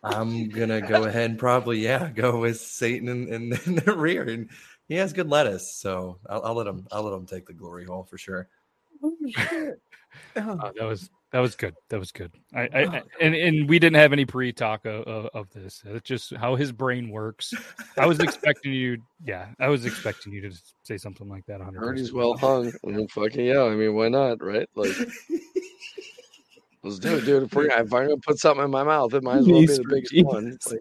[0.03, 4.23] I'm gonna go ahead and probably yeah go with Satan in, in, in the rear,
[4.23, 4.49] and
[4.87, 7.85] he has good lettuce, so I'll, I'll let him I'll let him take the glory
[7.85, 8.47] hole for sure.
[9.03, 9.71] Oh, oh.
[10.37, 11.75] oh, that was that was good.
[11.89, 12.31] That was good.
[12.55, 15.83] I, I, I and and we didn't have any pre talk of, of, of this.
[15.85, 17.53] It's just how his brain works.
[17.97, 18.97] I was expecting you.
[19.25, 21.59] Yeah, I was expecting you to say something like that.
[21.59, 22.71] Hundred Heard he's well hung.
[22.85, 23.63] I mean, fucking yeah.
[23.63, 24.69] I mean, why not, right?
[24.75, 24.95] Like,
[26.83, 27.43] let's do it, dude.
[27.43, 30.25] If, I'm gonna put something in my mouth, it might as well be the biggest
[30.25, 30.57] one.
[30.65, 30.79] Like,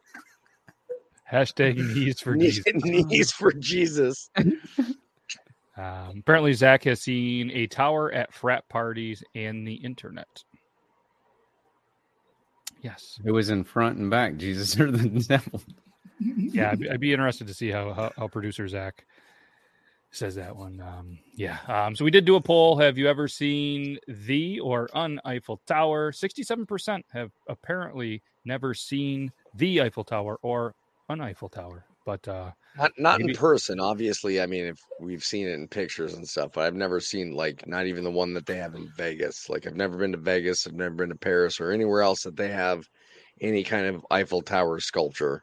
[1.31, 2.85] Hashtag knees for knees, Jesus.
[2.85, 4.31] knees for Jesus.
[5.79, 10.43] Um, apparently, Zach has seen a tower at frat parties and the internet.
[12.81, 13.21] Yes.
[13.25, 15.61] It was in front and back, Jesus or the devil.
[16.19, 19.05] Yeah, I'd, be- I'd be interested to see how, how how producer Zach
[20.13, 20.81] says that one.
[20.81, 21.59] Um, yeah.
[21.69, 22.79] Um, so we did do a poll.
[22.79, 26.11] Have you ever seen the or un Eiffel Tower?
[26.13, 30.75] Sixty-seven percent have apparently never seen the Eiffel Tower or
[31.09, 31.85] un Eiffel Tower.
[32.05, 34.41] But uh, Not not Maybe- in person, obviously.
[34.41, 37.67] I mean, if we've seen it in pictures and stuff, but I've never seen like
[37.67, 39.49] not even the one that they have in Vegas.
[39.49, 42.37] Like I've never been to Vegas, I've never been to Paris or anywhere else that
[42.37, 42.85] they have
[43.41, 45.43] any kind of Eiffel Tower sculpture.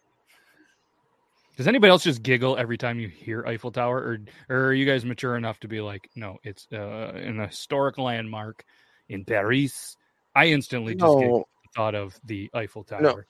[1.58, 4.18] Does anybody else just giggle every time you hear Eiffel Tower, or
[4.50, 8.64] or are you guys mature enough to be like, no, it's uh, an historic landmark
[9.10, 9.96] in Paris?
[10.36, 11.46] I instantly just No.
[11.76, 13.02] thought of the Eiffel Tower.
[13.02, 13.22] No,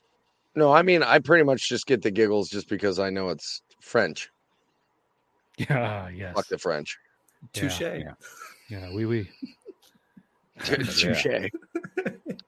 [0.55, 3.61] no, I mean I pretty much just get the giggles just because I know it's
[3.81, 4.29] French.
[5.57, 6.35] Yeah, yes.
[6.35, 6.97] Fuck the French.
[7.53, 7.81] Touche.
[7.81, 8.13] Yeah,
[8.69, 9.29] yeah, we we.
[10.63, 11.25] Touche.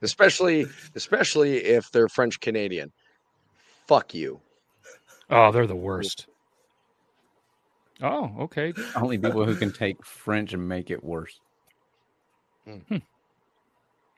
[0.02, 0.66] especially
[0.96, 2.92] especially if they're French Canadian.
[3.88, 4.40] Fuck you.
[5.30, 6.28] Oh, they're the worst.
[8.02, 8.74] Oh, okay.
[8.96, 11.40] Only people who can take French and make it worse.
[12.66, 12.78] Hmm.
[12.90, 12.98] Hmm.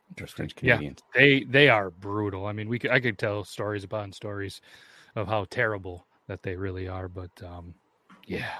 [0.09, 0.49] Interesting.
[0.49, 2.45] French Yeah, they they are brutal.
[2.45, 4.61] I mean, we could, I could tell stories upon stories
[5.15, 7.07] of how terrible that they really are.
[7.07, 7.73] But um,
[8.25, 8.53] yeah,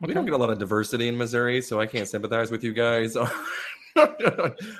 [0.00, 2.72] We don't get a lot of diversity in Missouri, so I can't sympathize with you
[2.72, 3.30] guys on,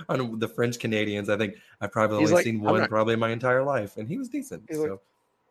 [0.08, 1.28] on the French Canadians.
[1.28, 3.96] I think I've probably He's only like, seen one not-" probably in my entire life,
[3.96, 4.64] and he was decent.
[4.68, 4.90] He's like,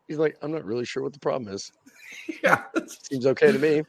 [0.08, 1.72] He's like, I'm not really sure what the problem is.
[2.44, 3.82] yeah, Seems okay to me.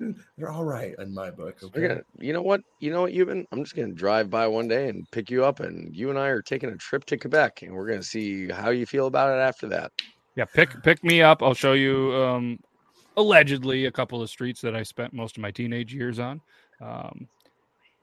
[0.38, 1.56] they're all right in my book.
[1.62, 1.88] Okay.
[1.88, 2.60] gonna, you know what?
[2.80, 3.44] You know what, Yuban?
[3.52, 6.28] I'm just gonna drive by one day and pick you up, and you and I
[6.28, 9.40] are taking a trip to Quebec, and we're gonna see how you feel about it
[9.40, 9.92] after that.
[10.36, 10.44] yeah.
[10.44, 11.42] Pick pick me up.
[11.42, 12.14] I'll show you.
[12.14, 12.58] Um,
[13.16, 16.40] allegedly, a couple of streets that I spent most of my teenage years on.
[16.80, 17.28] Um,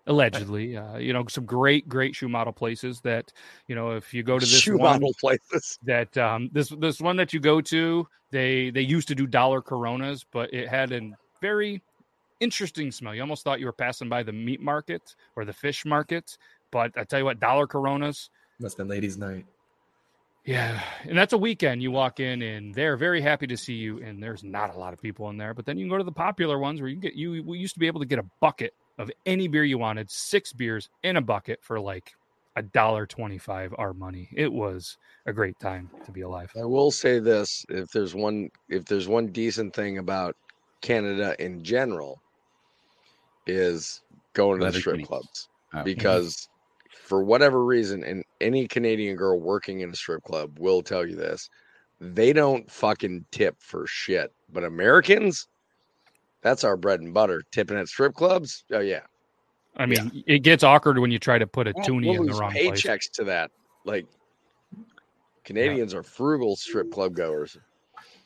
[0.07, 3.31] allegedly, uh, you know, some great great shoe model places that
[3.67, 5.77] you know if you go to this Shoe one, model places.
[5.83, 9.62] that um this this one that you go to they they used to do dollar
[9.62, 11.01] coronas but it had a
[11.43, 11.82] very
[12.39, 13.13] interesting smell.
[13.13, 16.38] You almost thought you were passing by the meat market or the fish market
[16.73, 18.29] but i tell you what dollar coronas.
[18.60, 19.45] Must have been ladies' night.
[20.45, 21.82] yeah and that's a weekend.
[21.82, 24.93] You walk in and they're very happy to see you and there's not a lot
[24.93, 26.95] of people in there but then you can go to the popular ones where you
[26.95, 29.63] can get you we used to be able to get a bucket of any beer
[29.63, 32.12] you wanted six beers in a bucket for like
[32.56, 34.29] a dollar 25 our money.
[34.36, 36.51] It was a great time to be alive.
[36.56, 40.36] I will say this: if there's one, if there's one decent thing about
[40.84, 42.22] Canada in general,
[43.48, 44.02] is
[44.34, 46.48] going to the strip clubs Uh, because
[47.02, 51.15] for whatever reason, and any Canadian girl working in a strip club will tell you
[51.15, 51.50] this,
[52.00, 54.32] they don't fucking tip for shit.
[54.52, 55.48] But Americans,
[56.41, 57.41] that's our bread and butter.
[57.52, 59.02] Tipping at strip clubs, oh yeah,
[59.76, 62.28] I mean, it gets awkward when you try to put a We'll- toonie we'll in
[62.28, 62.82] the wrong place.
[62.82, 63.52] paychecks to that.
[63.86, 64.06] Like
[65.43, 67.58] Canadians are frugal strip club goers.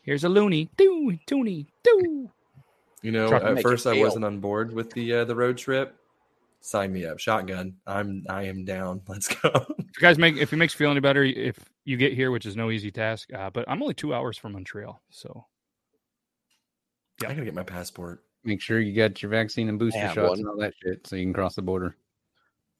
[0.03, 2.29] Here's a loonie, doo, toonie, doo.
[3.03, 5.95] You know, at first I wasn't on board with the uh, the road trip.
[6.61, 7.75] Sign me up, shotgun.
[7.85, 9.01] I'm I am down.
[9.07, 9.49] Let's go.
[9.53, 12.31] If you guys make if it makes you feel any better, if you get here,
[12.31, 15.45] which is no easy task, uh, but I'm only two hours from Montreal, so
[17.21, 18.23] yeah, I gotta get my passport.
[18.43, 20.39] Make sure you got your vaccine and booster have shots one.
[20.39, 21.95] and all that shit so you can cross the border.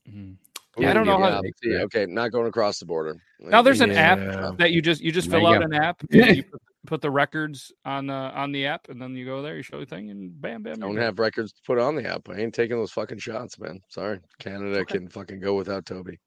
[0.10, 0.36] mhm.
[0.78, 1.42] Yeah, Yeah, I don't know how.
[1.64, 3.16] see, okay, not going across the border.
[3.40, 4.14] Now there's an Yeah.
[4.52, 5.66] app that you just you just fill you out go.
[5.66, 6.02] an app.
[6.12, 9.44] and you put, put the records on uh, on the app, and then you go
[9.44, 10.76] there, you show the thing, and bam, bam.
[10.76, 12.28] I don't have records to put on the app.
[12.30, 13.80] I ain't taking those fucking shots, man.
[13.90, 14.98] Sorry, Canada okay.
[14.98, 16.20] can fucking go without Toby.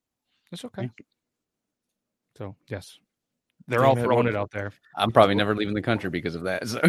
[0.52, 0.88] It's okay.
[2.38, 2.98] So yes,
[3.66, 4.72] they're Damn all throwing it out there.
[4.96, 6.62] I'm probably never leaving the country because of that.
[6.68, 6.80] So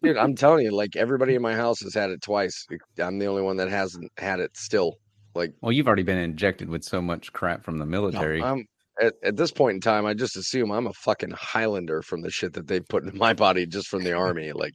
[0.00, 2.66] Dude, I'm telling you, like everybody in my house has had it twice.
[3.00, 4.94] I'm the only one that hasn't had it still.
[5.34, 8.40] Like well, you've already been injected with so much crap from the military.
[8.40, 8.66] I'm
[9.00, 12.30] at, at this point in time, I just assume I'm a fucking Highlander from the
[12.30, 14.52] shit that they put in my body just from the army.
[14.52, 14.74] Like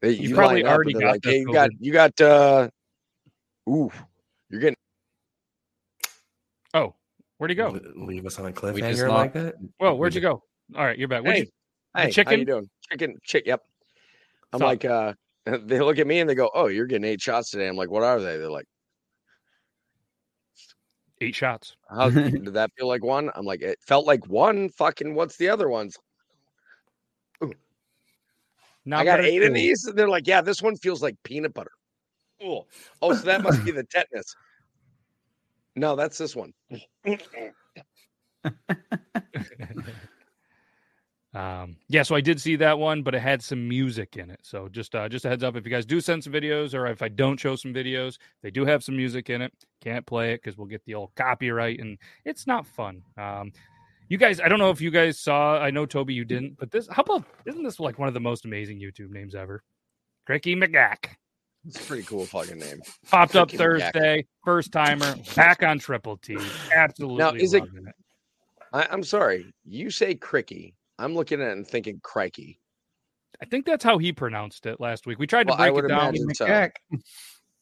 [0.00, 2.68] they, You you probably already they're got like, hey, you got you got uh
[3.68, 3.90] ooh,
[4.50, 4.76] you're getting
[6.74, 6.94] Oh,
[7.38, 7.78] where'd he go?
[7.96, 9.54] Leave us on a just cliffhanger like that.
[9.78, 10.42] Whoa, where'd you go?
[10.74, 11.22] All right, you're back.
[11.22, 12.68] What'd hey, you, the hey, how you doing?
[12.90, 13.60] Chicken chick, yep.
[14.52, 14.66] I'm Stop.
[14.66, 15.12] like uh
[15.64, 17.68] they look at me and they go, Oh, you're getting eight shots today.
[17.68, 18.38] I'm like, what are they?
[18.38, 18.66] They're like,
[21.22, 21.76] eight shots.
[21.88, 23.30] How did that feel like one?
[23.34, 24.68] I'm like, it felt like one.
[24.70, 25.96] Fucking, what's the other ones?
[28.84, 31.54] Not I got eight of these, and they're like, yeah, this one feels like peanut
[31.54, 31.70] butter.
[32.42, 32.66] Oh,
[33.00, 34.34] oh, so that must be the tetanus.
[35.76, 36.52] No, that's this one.
[41.34, 44.40] Um, yeah, so I did see that one, but it had some music in it.
[44.42, 46.86] So just uh, just a heads up, if you guys do send some videos, or
[46.88, 49.52] if I don't show some videos, they do have some music in it.
[49.80, 53.02] Can't play it because we'll get the old copyright, and it's not fun.
[53.16, 53.52] Um,
[54.08, 55.56] you guys, I don't know if you guys saw.
[55.58, 56.86] I know Toby, you didn't, but this.
[56.90, 59.62] How about isn't this like one of the most amazing YouTube names ever?
[60.28, 61.16] Cricky McGack
[61.66, 62.82] It's a pretty cool fucking name.
[63.10, 63.92] popped up Cricky McGack.
[63.92, 66.36] Thursday, first timer, back on Triple T.
[66.74, 67.94] Absolutely, Now is it- it?
[68.74, 69.52] I, I'm sorry.
[69.64, 70.74] You say cricky.
[70.98, 72.60] I'm looking at it and thinking crikey.
[73.40, 75.18] I think that's how he pronounced it last week.
[75.18, 76.34] We tried to Well, I break would it down.
[76.34, 76.68] so.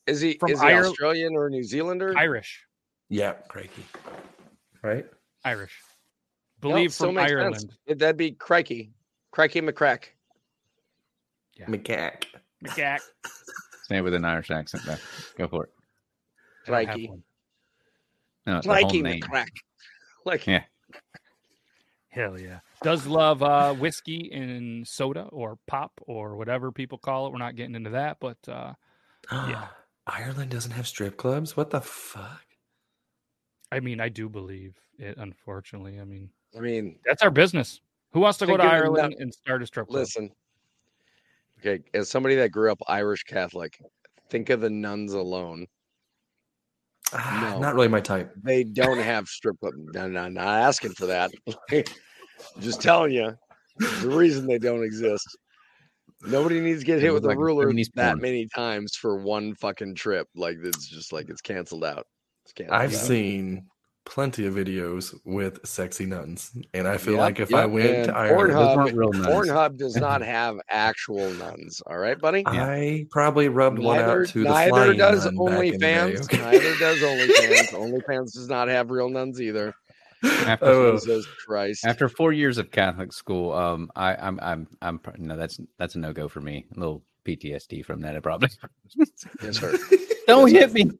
[0.06, 2.12] Is he From is he Ire- Australian or New Zealander?
[2.18, 2.64] Irish,
[3.08, 3.84] Yeah, crikey.
[4.82, 5.06] Right?
[5.44, 5.78] Irish.
[6.62, 7.60] No, Believe still from makes Ireland.
[7.60, 7.98] sense.
[7.98, 8.92] That'd be crikey.
[9.30, 10.04] Crikey McCrack.
[11.68, 12.24] McGack.
[12.64, 13.00] McGack.
[13.84, 14.96] Say it with an Irish accent, though.
[15.36, 15.70] Go for it.
[16.66, 17.12] I don't Crikey.
[18.46, 19.02] No, it's Crikey.
[19.02, 19.48] McCrack.
[20.26, 20.64] Like Yeah.
[22.10, 22.60] Hell yeah.
[22.82, 27.32] Does love uh, whiskey and soda or pop or whatever people call it.
[27.32, 28.74] We're not getting into that, but uh,
[29.32, 29.68] Yeah.
[30.06, 31.56] Ireland doesn't have strip clubs?
[31.56, 32.44] What the fuck?
[33.70, 35.16] I mean, I do believe it.
[35.18, 37.80] Unfortunately, I mean, I mean, that's our business.
[38.12, 40.00] Who wants to go to Think of it Ireland not- and start a strip club?
[40.00, 40.30] listen.
[41.60, 43.78] Okay, as somebody that grew up Irish Catholic,
[44.30, 45.66] think of the nuns alone.
[47.12, 47.60] Ah, No.
[47.60, 48.32] Not really my type.
[48.42, 49.74] They don't have strip club.
[49.76, 51.30] No, no, not asking for that.
[52.60, 53.34] Just telling you,
[53.78, 55.26] the reason they don't exist.
[56.22, 59.54] Nobody needs to get hit with a like a ruler that many times for one
[59.54, 60.26] fucking trip.
[60.34, 62.06] Like it's just like it's canceled out.
[62.44, 63.00] It's canceled I've out.
[63.00, 63.66] seen
[64.10, 68.16] plenty of videos with sexy nuns, and I feel Yep, like if I went to
[68.16, 69.26] Ireland, Pornhub, weren't real nuns.
[69.48, 71.80] Pornhub does not have actual nuns.
[71.86, 72.42] All right, buddy.
[72.46, 76.14] I probably rubbed one Neither, out to the neither does nun back in the day,
[76.14, 76.20] OnlyFans.
[76.24, 76.38] okay?
[76.38, 77.72] Neither does OnlyFans.
[77.72, 79.72] OnlyFans does not have real nuns either.
[80.22, 81.84] After, Oh, Jesus Christ.
[81.86, 85.94] after four years of Catholic school, um, I, I'm, I'm, I'm, pr- no, that's that's
[85.94, 86.66] a no go for me.
[86.76, 88.50] A little PTSD from that, I probably.
[89.42, 89.78] Yes, sir.
[90.26, 90.90] Don't Yes, hit me.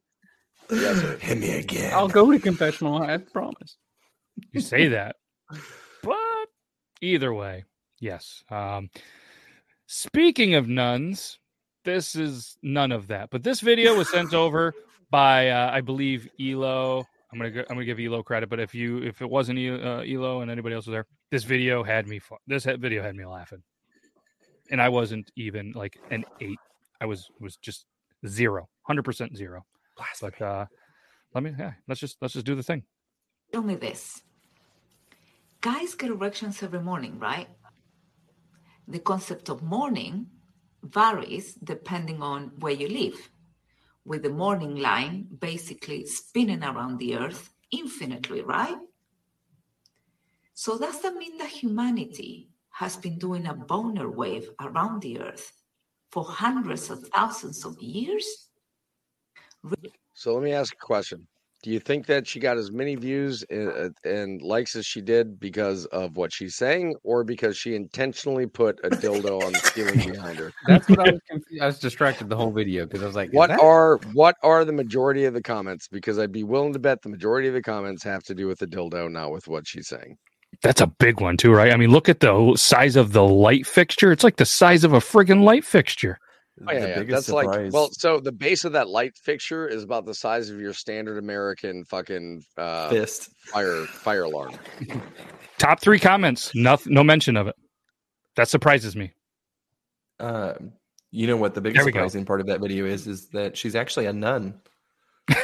[0.71, 1.17] Yes, sir.
[1.17, 1.93] Hit me again.
[1.93, 3.01] I'll go to confessional.
[3.01, 3.77] I promise.
[4.51, 5.17] You say that,
[6.01, 6.17] but
[7.01, 7.65] either way,
[7.99, 8.43] yes.
[8.49, 8.89] Um,
[9.87, 11.37] speaking of nuns,
[11.83, 13.29] this is none of that.
[13.29, 14.73] But this video was sent over
[15.09, 17.05] by, uh, I believe, Elo.
[17.31, 20.03] I'm gonna go, I'm gonna give Elo credit, but if you if it wasn't uh,
[20.07, 22.19] Elo and anybody else was there, this video had me.
[22.19, 23.61] fu- This ha- video had me laughing,
[24.69, 26.59] and I wasn't even like an eight.
[27.01, 27.85] I was was just
[28.27, 29.65] zero, hundred percent zero.
[30.21, 30.65] But uh,
[31.33, 32.83] let me yeah, let's just let's just do the thing.
[33.51, 34.21] Tell me this.
[35.61, 37.47] Guys get erections every morning, right?
[38.87, 40.27] The concept of morning
[40.83, 43.29] varies depending on where you live,
[44.05, 48.77] with the morning line basically spinning around the earth infinitely, right?
[50.53, 55.51] So, does that mean that humanity has been doing a boner wave around the earth
[56.09, 58.50] for hundreds of thousands of years?
[60.13, 61.27] So let me ask a question.
[61.63, 65.39] Do you think that she got as many views and, and likes as she did
[65.39, 70.11] because of what she's saying, or because she intentionally put a dildo on the ceiling
[70.11, 70.51] behind her?
[70.65, 71.61] That's what I was confused.
[71.61, 74.65] I was distracted the whole video because I was like, What that- are what are
[74.65, 75.87] the majority of the comments?
[75.87, 78.57] Because I'd be willing to bet the majority of the comments have to do with
[78.57, 80.17] the dildo, not with what she's saying.
[80.63, 81.71] That's a big one too, right?
[81.71, 84.11] I mean, look at the size of the light fixture.
[84.11, 86.19] It's like the size of a friggin' light fixture.
[86.67, 87.03] Oh, yeah, yeah.
[87.03, 90.59] That's like well, so the base of that light fixture is about the size of
[90.59, 93.29] your standard American fucking uh, Fist.
[93.47, 94.53] fire fire alarm.
[95.57, 97.55] Top three comments, no, no mention of it.
[98.35, 99.11] That surprises me.
[100.19, 100.53] Uh,
[101.11, 101.99] you know what the biggest There we go.
[101.99, 103.07] surprising part of that video is?
[103.07, 104.59] Is that she's actually a nun.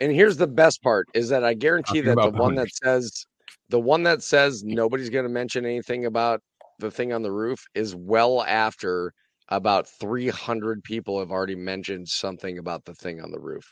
[0.00, 3.26] And here's the best part is that I guarantee Talking that the one that says
[3.68, 6.40] the one that says nobody's going to mention anything about
[6.78, 9.12] the thing on the roof is well after
[9.48, 13.64] about 300 people have already mentioned something about the thing on the roof.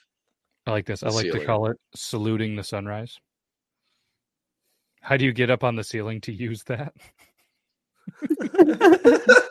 [0.67, 1.03] I like this.
[1.03, 3.19] I The like to call it saluting the sunrise.
[5.01, 6.95] How do you get up on the ceiling to use that?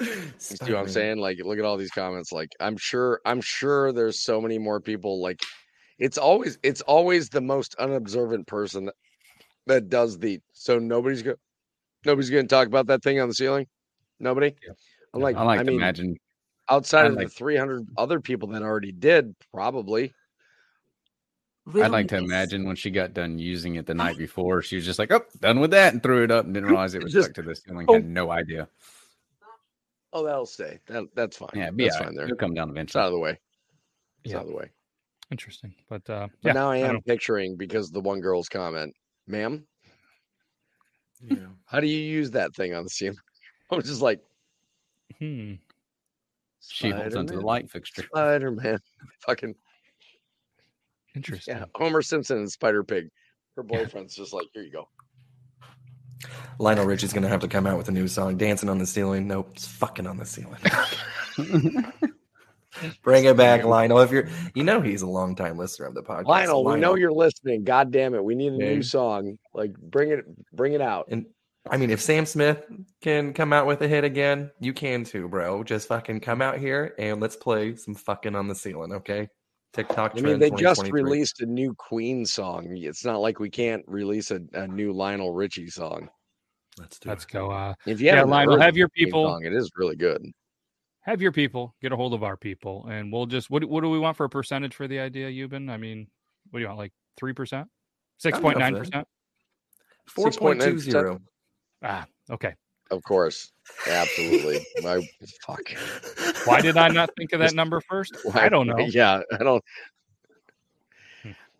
[0.00, 1.18] You see what I'm saying?
[1.18, 2.32] Like, look at all these comments.
[2.32, 5.22] Like, I'm sure, I'm sure there's so many more people.
[5.22, 5.40] Like,
[5.98, 8.94] it's always, it's always the most unobservant person that,
[9.66, 10.40] that does the.
[10.52, 11.36] So nobody's going,
[12.04, 13.66] nobody's going to talk about that thing on the ceiling.
[14.18, 14.54] Nobody.
[15.14, 16.16] I'm like, I like I to mean, imagine.
[16.68, 20.12] outside I of like- the 300 other people that already did, probably.
[21.74, 24.84] I'd like to imagine when she got done using it the night before, she was
[24.84, 27.10] just like, "Oh, done with that," and threw it up and didn't realize it was
[27.12, 27.86] Just- stuck to the ceiling.
[27.88, 27.94] oh.
[27.94, 28.68] Had no idea.
[30.12, 30.78] Oh, that'll stay.
[30.88, 31.48] That that's fine.
[31.54, 32.06] Yeah, that's all right.
[32.08, 32.24] fine there.
[32.26, 33.02] It'll come down It's eventually.
[33.02, 33.40] out of the way.
[34.24, 34.36] It's Yeah.
[34.40, 34.70] out of the way.
[35.30, 37.00] Interesting, but uh, But yeah, now I am know.
[37.00, 38.94] picturing because the one girl's comment,
[39.26, 39.66] ma'am,
[41.22, 41.46] yeah.
[41.64, 43.16] how do you use that thing on the ceiling?
[43.70, 44.20] I was just like,
[45.18, 45.54] Hmm.
[46.66, 48.04] She holds onto the light fixture.
[48.04, 48.78] Spider Man.
[49.26, 49.54] Fucking
[51.14, 51.56] Interesting.
[51.56, 51.64] yeah.
[51.74, 53.08] Homer Simpson and Spider Pig.
[53.56, 54.88] Her boyfriend's just like, here you go.
[56.58, 59.28] Lionel Richie's gonna have to come out with a new song, "Dancing on the Ceiling."
[59.28, 60.58] Nope, it's fucking on the ceiling.
[63.02, 64.00] Bring it back, Lionel.
[64.00, 66.26] If you're, you know, he's a long time listener of the podcast.
[66.26, 67.62] Lionel, we know you're listening.
[67.62, 68.24] God damn it.
[68.24, 68.74] We need a Okay.
[68.76, 69.38] new song.
[69.52, 70.24] Like bring it
[70.56, 71.06] bring it out.
[71.08, 71.26] And
[71.70, 72.62] I mean, if Sam Smith
[73.00, 75.64] can come out with a hit again, you can too, bro.
[75.64, 79.28] Just fucking come out here and let's play some fucking on the ceiling, okay?
[79.72, 82.68] TikTok I mean, they just released a new Queen song.
[82.76, 86.08] It's not like we can't release a, a new Lionel Richie song.
[86.78, 87.50] Let's do Let's go.
[87.50, 89.24] Uh, If you yeah, haven't Lionel, have your people.
[89.26, 90.24] song, it is really good.
[91.00, 93.80] have your people get a hold of our people, and we'll just what do- what
[93.80, 95.70] do we want for a percentage for the idea, Yuban?
[95.70, 96.08] I mean,
[96.50, 96.78] what do you want?
[96.78, 97.68] Like three percent,
[98.18, 99.08] six point nine percent?
[100.06, 101.20] Four point two zero.
[101.84, 102.54] Ah, okay.
[102.90, 103.52] Of course.
[103.86, 104.64] Absolutely.
[104.82, 105.06] My
[105.46, 105.62] fuck.
[106.46, 108.16] Why did I not think of that number first?
[108.34, 108.78] I don't know.
[108.78, 109.62] Yeah, I don't.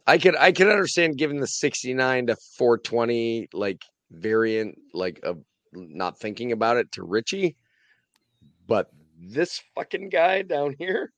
[0.07, 6.19] I could I could understand giving the 69 to 420 like variant like of not
[6.19, 7.57] thinking about it to Richie,
[8.67, 11.13] but this fucking guy down here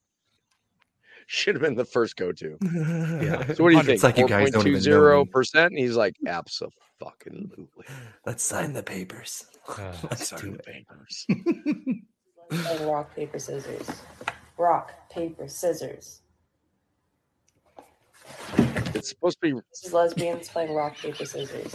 [1.27, 2.57] should have been the first go to.
[2.63, 3.53] Yeah.
[3.55, 3.89] So what do you think?
[3.97, 5.31] It's like you guys don't even know zero me.
[5.31, 5.73] percent.
[5.77, 6.77] He's like absolutely.
[8.27, 9.45] Let's sign the papers.
[9.69, 10.65] Uh, Let's sign do the it.
[10.65, 11.27] papers.
[12.87, 13.91] Rock, paper, scissors.
[14.57, 16.23] Rock, paper, scissors.
[18.95, 21.75] It's supposed to be This is lesbians playing rock, paper, scissors.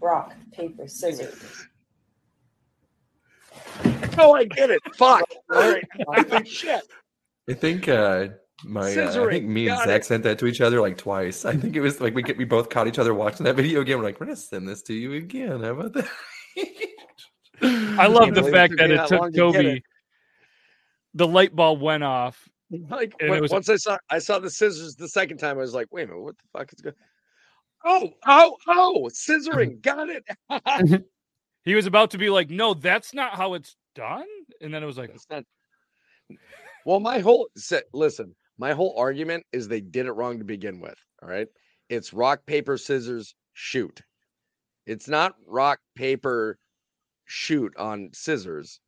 [0.00, 1.68] Rock, paper, scissors.
[4.18, 4.80] Oh, I get it.
[4.94, 5.24] Fuck.
[5.52, 5.74] All
[6.08, 6.46] right.
[6.46, 6.82] Shit.
[7.48, 8.28] I think uh
[8.62, 10.04] my uh, I think me and got Zach it.
[10.04, 11.44] sent that to each other like twice.
[11.44, 13.80] I think it was like we get, we both caught each other watching that video
[13.80, 13.98] again.
[13.98, 15.60] We're like, we're gonna send this to you again.
[15.60, 16.08] How about that?
[17.98, 19.66] I love the believe it fact that it that took long to Toby.
[19.78, 19.82] it.
[21.14, 22.48] The light bulb went off.
[22.70, 25.74] Like when- was- once I saw I saw the scissors the second time, I was
[25.74, 26.94] like, wait a minute, what the fuck is going?
[27.84, 31.04] Oh, oh, oh, scissoring, got it.
[31.66, 34.26] He was about to be like, "No, that's not how it's done,"
[34.60, 35.44] and then it was like, That's not.
[36.84, 40.80] Well, my whole se- listen, my whole argument is they did it wrong to begin
[40.80, 40.98] with.
[41.22, 41.48] All right,
[41.88, 44.00] it's rock paper scissors shoot.
[44.86, 46.58] It's not rock paper
[47.24, 48.80] shoot on scissors.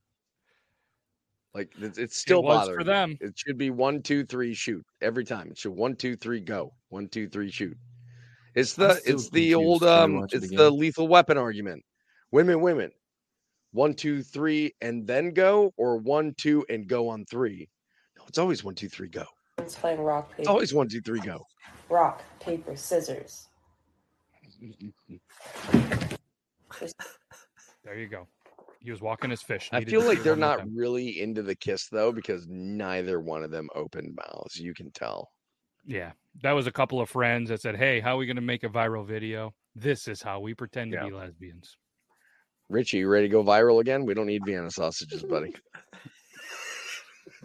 [1.54, 2.84] Like it's, it's still for bothering me.
[2.84, 3.16] them.
[3.20, 5.48] It should be one, two, three, shoot every time.
[5.50, 6.74] It should one, two, three, go.
[6.90, 7.76] One, two, three, shoot.
[8.54, 9.96] It's the it's the old confused.
[9.96, 10.78] Can we um it's the again?
[10.78, 11.82] lethal weapon argument.
[12.30, 12.90] Women, women.
[13.72, 17.68] One, two, three, and then go, or one, two, and go on three.
[18.16, 19.24] No, it's always one, two, three, go.
[19.58, 21.42] Lesbians playing rock, It's paper, always one, two, three, go.
[21.88, 23.48] rock, paper, scissors.
[27.82, 28.28] "There you go."
[28.80, 29.70] He was walking his fish.
[29.72, 33.70] I feel like they're not really into the kiss though, because neither one of them
[33.74, 34.56] opened mouths.
[34.60, 35.30] You can tell.
[35.86, 38.42] Yeah, that was a couple of friends that said, "Hey, how are we going to
[38.42, 39.54] make a viral video?
[39.74, 41.78] This is how we pretend to be lesbians."
[42.68, 44.04] Richie, you ready to go viral again?
[44.04, 45.54] We don't need Vienna sausages, buddy.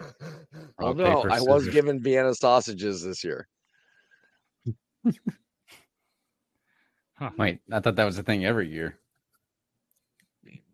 [0.80, 3.48] Rock, Although paper, I was given Vienna sausages this year.
[7.38, 8.98] Wait, I thought that was a thing every year.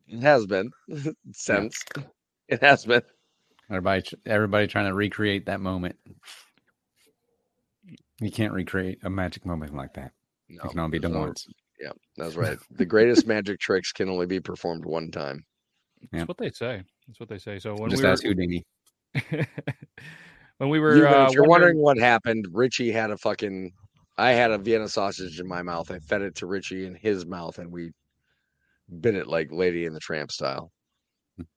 [0.07, 0.71] It has been
[1.33, 1.83] since.
[2.47, 3.01] It has been.
[3.69, 5.97] Everybody, everybody trying to recreate that moment.
[8.21, 10.13] You can't recreate a magic moment like that.
[10.47, 11.19] No, it can only be done no.
[11.19, 11.45] once.
[11.81, 12.57] Yeah, that's right.
[12.71, 15.45] The greatest magic tricks can only be performed one time.
[16.11, 16.83] That's what they say.
[17.07, 17.59] That's what they say.
[17.59, 18.63] So when Just we ask were, Houdini.
[20.57, 23.17] when we were, You know, uh, if you're wondering- wondering what happened, Richie had a
[23.17, 23.71] fucking.
[24.19, 25.91] I had a Vienna sausage in my mouth.
[25.91, 27.91] I fed it to Richie in his mouth, and we
[29.01, 30.71] bit it like Lady in the Tramp style.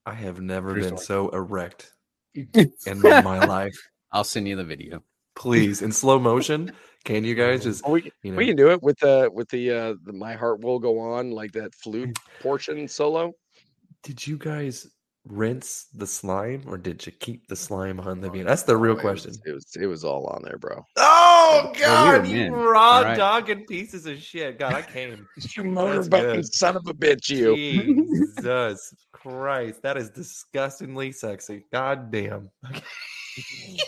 [0.05, 1.07] I have never True been story.
[1.07, 1.91] so erect
[2.35, 3.77] in my life.
[4.13, 5.03] I'll send you the video.
[5.37, 6.73] Please, in slow motion.
[7.07, 9.71] Can you guys just we, you know, We can do it with the with the
[9.71, 13.33] uh the My Heart Will Go On like that flute portion solo.
[14.03, 14.87] Did you guys
[15.31, 18.45] rinse the slime or did you keep the slime on the bean?
[18.45, 19.31] That's the real Oh, it question.
[19.31, 20.85] was- It was it was all on there, bro.
[20.97, 22.53] Oh God, were you men.
[22.53, 23.17] raw All right.
[23.17, 24.59] dogging pieces of shit.
[24.59, 25.27] God, I came.
[25.57, 27.57] You motor That's button son of a bitch, you.
[27.57, 31.65] Jesus Christ, that is disgustingly sexy.
[31.73, 32.51] God damn.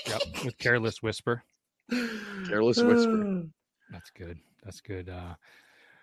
[0.07, 1.43] Yep, with careless whisper.
[2.49, 3.27] Careless whisper.
[3.91, 4.39] That's good.
[4.65, 5.09] That's good.
[5.11, 5.35] Uh,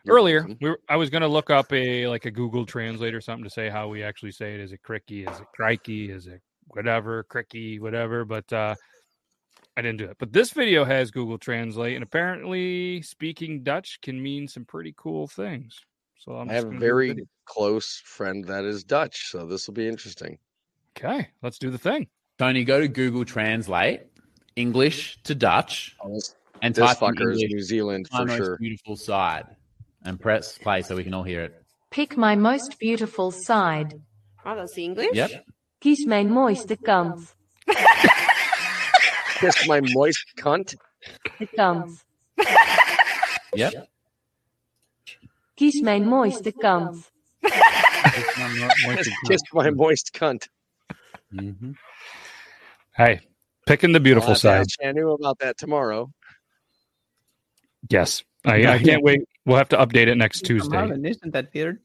[0.06, 0.58] You're earlier, welcome.
[0.62, 3.44] we were, I was going to look up a like a Google Translate or something
[3.44, 4.60] to say how we actually say it.
[4.60, 5.30] Is it cricky?
[5.30, 6.12] Is it crikey?
[6.12, 7.26] Is it whatever?
[7.30, 7.80] Cricky?
[7.80, 8.24] Whatever.
[8.26, 8.76] But uh,
[9.76, 10.18] I didn't do it.
[10.20, 15.28] But this video has Google Translate, and apparently, speaking Dutch can mean some pretty cool
[15.28, 15.80] things.
[16.18, 19.46] So I'm I have a gonna do the very close friend that is Dutch, so
[19.46, 20.38] this will be interesting.
[20.98, 21.30] okay.
[21.42, 22.08] Let's do the thing.
[22.38, 24.02] Tony, go to Google Translate
[24.56, 25.96] English to Dutch
[26.62, 28.58] and this type in fucker is New Zealand for sure.
[28.58, 29.46] beautiful side
[30.04, 31.54] and press play so we can all hear it.
[31.92, 34.00] Pick my most beautiful side.
[34.46, 35.10] Oh, that's English?
[35.14, 35.46] Yep.
[35.82, 37.20] Kiss my moist kant.
[39.40, 40.76] Kiss my moist cunt.
[41.40, 41.92] De kant.
[43.56, 43.90] Yep.
[45.60, 47.12] Kies mijn mooiste kant.
[47.42, 50.48] Kiss, kiss my moist cunt.
[51.34, 51.72] Mm-hmm.
[52.96, 53.20] Hey,
[53.66, 54.50] picking the beautiful side.
[54.50, 54.88] I'll have to side.
[54.88, 56.12] ask Shanu about that tomorrow.
[57.90, 58.24] Yes.
[58.46, 59.22] I, I can't wait.
[59.50, 60.78] We'll have to update it next Tuesday.
[60.78, 61.80] Marvin, isn't that weird?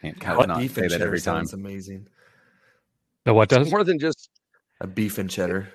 [0.00, 1.44] Can't God, cannot beef say that every time.
[1.44, 2.08] sounds amazing.
[3.26, 3.58] The what does?
[3.58, 3.72] It's does?
[3.72, 4.30] more than just
[4.80, 5.68] A beef and cheddar.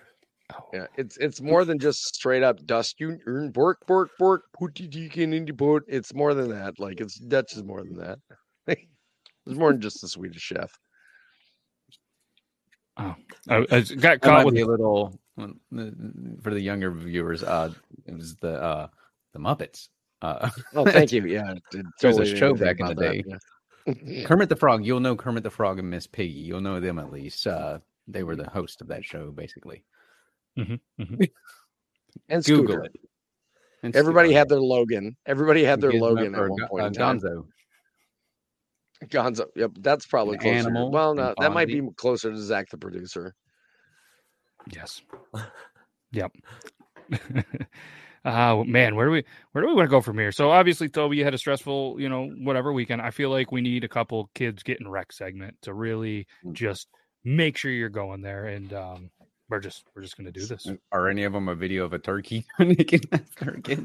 [0.73, 0.87] yeah.
[0.97, 2.99] It's it's more than just straight up dust.
[2.99, 4.45] You earn bork bork bork.
[4.57, 5.83] Put the deacon in the boat.
[5.87, 6.79] It's more than that.
[6.79, 8.17] Like it's Dutch is more than that.
[8.65, 8.79] it's
[9.45, 10.71] more than just the Swedish chef.
[12.97, 13.13] Oh,
[13.47, 17.43] I, I got caught with a little for the younger viewers.
[17.43, 17.71] Uh,
[18.07, 18.87] it was the uh,
[19.33, 19.89] the Muppets.
[20.21, 21.25] Uh, Oh, thank you.
[21.25, 23.23] Yeah, there did was a show back in the about that, day.
[23.25, 24.23] yeah.
[24.25, 24.85] Kermit the Frog.
[24.85, 26.33] You'll know Kermit the Frog and Miss Piggy.
[26.33, 27.47] You'll know them at least.
[27.47, 29.83] Uh, they were the host of that show, basically.
[32.27, 32.83] And Google Scooter.
[32.83, 32.95] it.
[33.83, 34.37] And Everybody Scooter.
[34.39, 35.15] had their Logan.
[35.25, 37.19] Everybody had their Gizmo Logan at one Go- point uh, in time.
[37.21, 37.45] Gonzo.
[39.05, 39.45] Gonzo.
[39.55, 40.57] Yep, that's probably And closer.
[40.57, 43.33] Animal well, no, that might be closer to Zach the producer.
[44.71, 45.01] Yes.
[46.11, 46.33] Yep.
[48.23, 50.31] Oh man, where do we where do we want to go from here?
[50.31, 53.01] So obviously, Toby, you had a stressful, you know, whatever weekend.
[53.01, 56.53] I feel like we need a couple kids getting wreck segment to really Mm.
[56.53, 56.87] just
[57.23, 59.09] make sure you're going there, and um,
[59.49, 60.67] we're just we're just gonna do this.
[60.91, 62.45] Are any of them a video of a turkey?
[62.59, 63.79] making that turkey?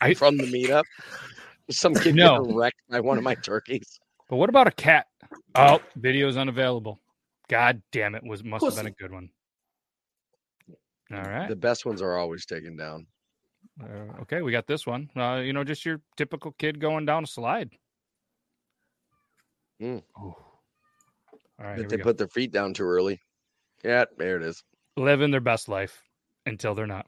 [0.00, 0.84] I, From the meetup,
[1.70, 2.38] some kid No.
[2.40, 4.00] getting wrecked by one of my turkeys.
[4.28, 5.06] But what about a cat?
[5.54, 7.00] Oh, video's unavailable.
[7.48, 8.24] God damn it!
[8.24, 9.30] Was must have been a good one.
[11.12, 11.48] All right.
[11.48, 13.06] The best ones are always taken down.
[13.82, 15.10] Uh, okay, we got this one.
[15.16, 17.70] Uh, you know, just your typical kid going down a slide.
[19.80, 20.02] Mm.
[20.16, 20.36] All
[21.58, 23.20] right, But they put their feet down too early.
[23.82, 24.62] Yeah, there it is.
[24.96, 26.02] living their best life
[26.44, 27.06] until they're not.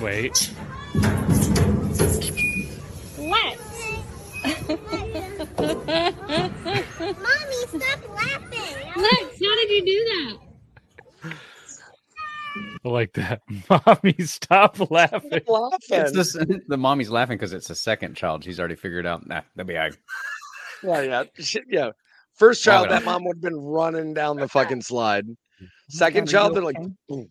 [0.00, 0.50] Wait.
[3.16, 3.58] What?
[7.00, 8.76] Mommy, stop laughing.
[8.96, 10.36] Lex, how did you do that?
[12.84, 13.42] I like that.
[13.86, 15.42] Mommy, stop laughing.
[15.90, 18.44] It's just, the mommy's laughing because it's a second child.
[18.44, 19.26] She's already figured out.
[19.26, 19.90] Nah, that'd be I.
[20.82, 21.90] Yeah, yeah, shit, yeah.
[22.34, 25.26] First child, that mom would have been running down the fucking slide.
[25.90, 27.28] Second child, they're like, boom.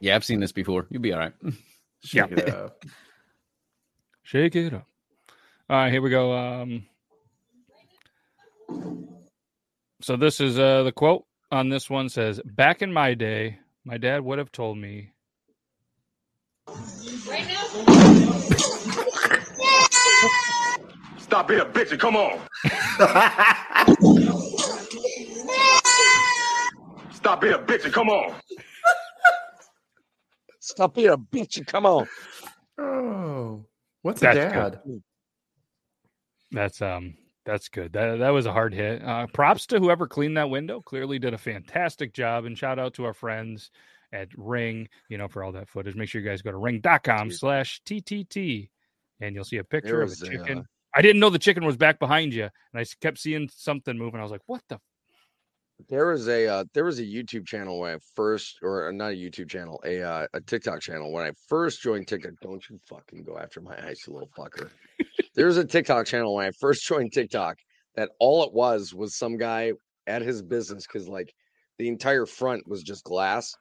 [0.00, 0.86] Yeah, I've seen this before.
[0.90, 1.32] You'll be all right.
[2.12, 2.26] Yeah.
[2.26, 2.84] Shake it up.
[4.24, 4.86] Shake it up.
[5.70, 6.34] All right, here we go.
[6.34, 6.84] Um,
[10.02, 11.24] so this is uh, the quote.
[11.54, 15.12] On this one says, "Back in my day, my dad would have told me."
[21.18, 22.40] Stop being a bitch and come on.
[27.12, 28.34] Stop being a bitch and come on.
[30.60, 32.06] Stop being a bitch and come on.
[32.78, 33.64] Oh,
[34.02, 34.80] what's a dad?
[34.84, 35.02] good.
[36.52, 37.14] That's um
[37.44, 37.92] that's good.
[37.92, 39.02] That that was a hard hit.
[39.02, 40.80] Uh props to whoever cleaned that window.
[40.80, 42.44] Clearly did a fantastic job.
[42.44, 43.70] And shout out to our friends
[44.12, 45.94] at Ring, you know, for all that footage.
[45.94, 48.68] Make sure you guys go to ring.com slash TTT
[49.20, 50.58] and you'll see a picture of a a, chicken.
[50.58, 50.62] uh,
[50.94, 54.20] I didn't know the chicken was back behind you, and I kept seeing something moving.
[54.20, 54.78] I was like, "What the?"
[55.88, 59.16] There was a uh, there was a YouTube channel when I first, or not a
[59.16, 62.32] YouTube channel, a uh, a TikTok channel when I first joined TikTok.
[62.40, 64.70] Don't you fucking go after my eyes, you little fucker.
[65.34, 67.56] there was a TikTok channel when I first joined TikTok
[67.96, 69.72] that all it was was some guy
[70.06, 71.34] at his business because like
[71.78, 73.52] the entire front was just glass,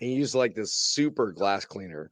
[0.00, 2.10] and he used like this super glass cleaner,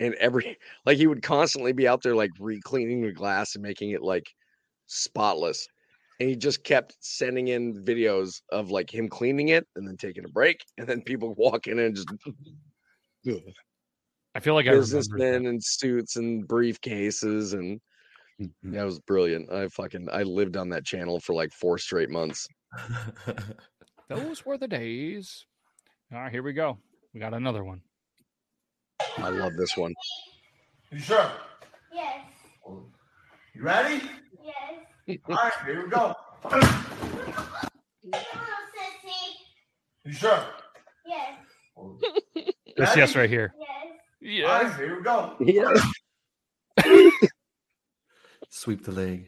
[0.00, 3.90] and every like he would constantly be out there like re-cleaning the glass and making
[3.90, 4.26] it like
[4.86, 5.68] spotless
[6.20, 10.24] and he just kept sending in videos of like him cleaning it and then taking
[10.24, 12.08] a break and then people walk in and just
[14.34, 17.80] I feel like businessmen in suits and briefcases and
[18.40, 18.72] Mm-hmm.
[18.72, 22.48] that was brilliant i fucking i lived on that channel for like four straight months
[24.08, 25.44] Those were the days.
[26.10, 26.78] All right, here we go.
[27.12, 27.82] We got another one.
[29.18, 29.92] i love this one
[30.90, 31.30] You sure?
[31.92, 32.24] Yes.
[32.66, 34.00] You ready?
[35.10, 35.20] Yes.
[35.28, 36.14] All right, here we go.
[36.42, 36.60] Come on,
[38.12, 39.34] sissy.
[40.04, 40.44] You sure?
[41.06, 41.38] Yes.
[42.76, 43.52] This yes right here.
[44.20, 44.48] Yes.
[44.48, 45.36] All right, here we go.
[45.40, 47.00] yeah
[48.48, 49.26] Sweep the leg.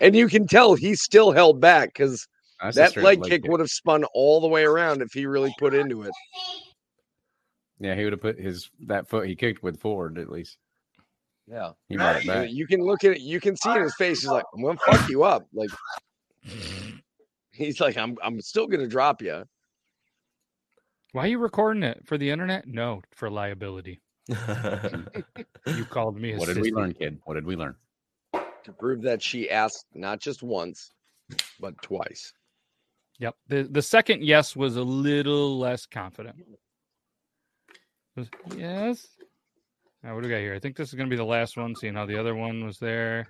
[0.00, 2.26] and you can tell he still held back because
[2.74, 3.50] that leg leg kick kick.
[3.50, 6.12] would have spun all the way around if he really put into it
[7.78, 10.56] Yeah, he would have put his that foot he kicked with forward at least.
[11.48, 12.50] Yeah He brought it You- back.
[12.50, 14.78] you can look at it you can see in his face he's like i'm gonna
[14.84, 15.70] fuck you up like
[17.52, 19.44] he's like i'm i'm still gonna drop you
[21.12, 22.66] Why are you recording it for the internet?
[22.66, 24.00] No, for liability.
[25.66, 27.18] You called me a What did we learn, kid?
[27.24, 27.74] What did we learn?
[28.64, 30.90] to prove that she asked not just once
[31.60, 32.32] but twice
[33.18, 33.34] Yep.
[33.48, 36.36] The the second yes was a little less confident.
[38.16, 39.06] Was- Yes.
[40.06, 40.54] Now, what do we got here?
[40.54, 42.64] I think this is going to be the last one, seeing how the other one
[42.64, 43.26] was there.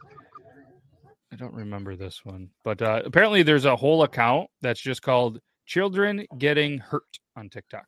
[1.33, 2.51] I don't remember this one.
[2.65, 7.87] But uh, apparently, there's a whole account that's just called Children Getting Hurt on TikTok.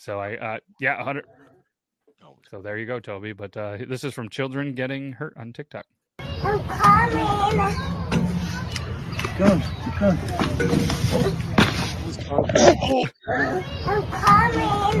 [0.00, 1.26] So I, uh, yeah, 100.
[2.50, 3.34] So there you go, Toby.
[3.34, 5.86] But uh, this is from Children Getting Hurt on TikTok.
[6.18, 7.74] I'm coming.
[9.38, 9.62] Come,
[9.96, 10.18] come.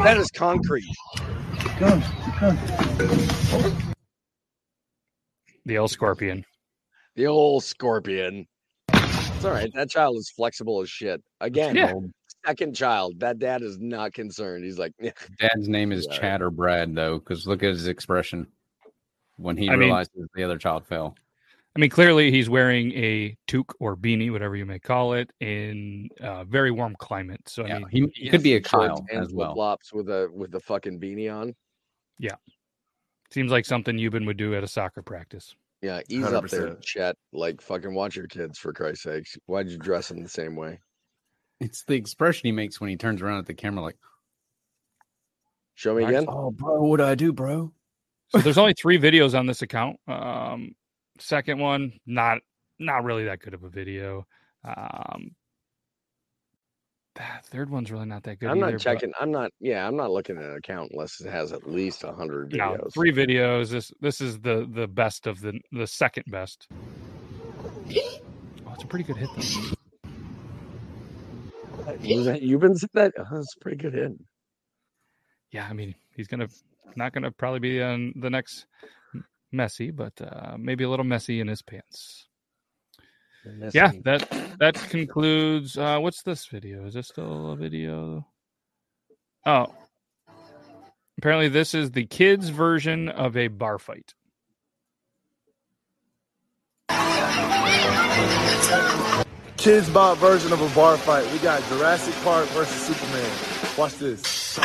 [0.04, 0.86] That is concrete
[1.78, 2.02] Come,
[2.38, 2.58] come.
[5.64, 6.44] The old Scorpion.
[7.16, 8.46] the old scorpion
[8.94, 11.92] it's all right that child is flexible as shit again Yeah.
[12.46, 16.18] second child that dad is not concerned he's like "Yeah, Dad's name is Yeah.
[16.18, 18.46] Chad or Brad though, because look at his expression
[19.36, 21.16] when he I mean- realizes the other child fell.
[21.78, 26.08] I mean, clearly he's wearing a toque or beanie, whatever you may call it, in
[26.18, 27.40] a very warm climate.
[27.46, 29.54] So I mean, he, he could be a shorts Kyle as well.
[29.54, 31.54] flops with a with the fucking beanie on
[32.18, 32.34] yeah,
[33.30, 35.54] seems like something Yuban would do at a soccer practice.
[35.80, 39.78] yeah ease up there chet like fucking watch your kids for christ's sakes why'd you
[39.78, 40.80] dress them the same way
[41.60, 43.98] It's the expression he makes when he turns around at the camera, like,
[45.76, 47.72] show me again "Oh, bro, what do I do, bro?"
[48.30, 49.98] So there's only three videos on this account.
[50.08, 50.74] Um,
[51.18, 52.38] second one, not
[52.78, 54.26] not really that good of a video.
[54.64, 55.32] Um,
[57.16, 58.48] that third one's really not that good.
[58.48, 61.28] i'm either, not checking i'm not yeah i'm not looking at an account unless it
[61.28, 63.70] has at least a hundred No, videos three videos.
[63.70, 66.68] This this is the the best of the the second best.
[66.70, 69.74] Oh, it's a pretty good hit though.
[72.00, 74.12] You've been that oh, that's a pretty good hit
[75.50, 76.48] yeah, I mean, he's gonna
[76.96, 78.66] not gonna probably be on the next
[79.52, 82.26] messy, but uh, maybe a little messy in his pants.
[83.72, 84.28] Yeah, that
[84.58, 85.78] that concludes.
[85.78, 86.86] Uh, what's this video?
[86.86, 88.26] Is this still a video?
[89.46, 89.66] Oh,
[91.16, 94.14] apparently this is the kids' version of a bar fight.
[99.56, 101.30] Kids bot version of a bar fight.
[101.32, 103.30] We got Jurassic Park versus Superman.
[103.76, 104.58] Watch this.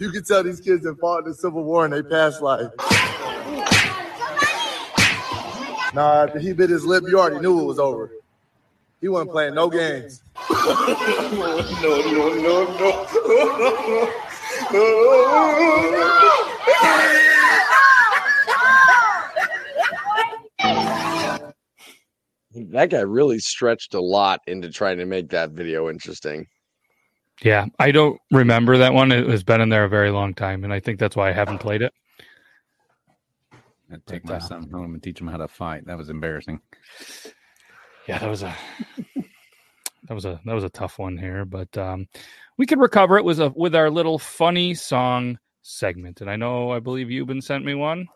[0.00, 2.70] You can tell these kids have fought in the Civil War in their past life.
[5.92, 8.10] Nah, after he bit his lip, you already knew it was over.
[9.02, 10.22] He wasn't playing no games.
[10.50, 11.98] no, no,
[12.40, 12.96] no,
[22.72, 26.46] That guy really stretched a lot into trying to make that video interesting.
[27.42, 29.12] Yeah, I don't remember that one.
[29.12, 31.32] It has been in there a very long time, and I think that's why I
[31.32, 31.92] haven't played it.
[33.92, 35.86] I'd take But, my uh, son home and teach him how to fight.
[35.86, 36.60] That was embarrassing.
[38.06, 38.54] Yeah, that was a
[40.08, 42.06] that was a that was a tough one here, but um,
[42.56, 46.20] we could recover it with a with our little funny song segment.
[46.20, 48.06] And I know I believe you've been sent me one.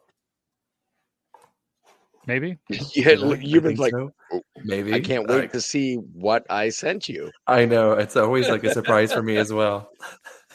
[2.27, 2.59] Maybe.
[2.95, 4.11] Yeah, you've been like, so.
[4.33, 7.31] "Oh, Maybe I can't wait I- to see what I sent you.
[7.47, 9.91] I know it's always like a surprise for me as well.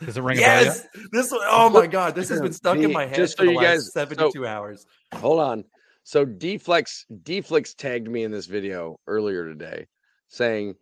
[0.00, 0.64] Does it ring a bell?
[0.64, 3.42] Yes, this one- oh my god, this has been stuck in my head just for
[3.42, 4.86] so the you last guys- so- seventy-two hours.
[5.14, 5.64] Hold on.
[6.04, 9.86] So Deflex Deflex tagged me in this video earlier today
[10.28, 10.74] saying,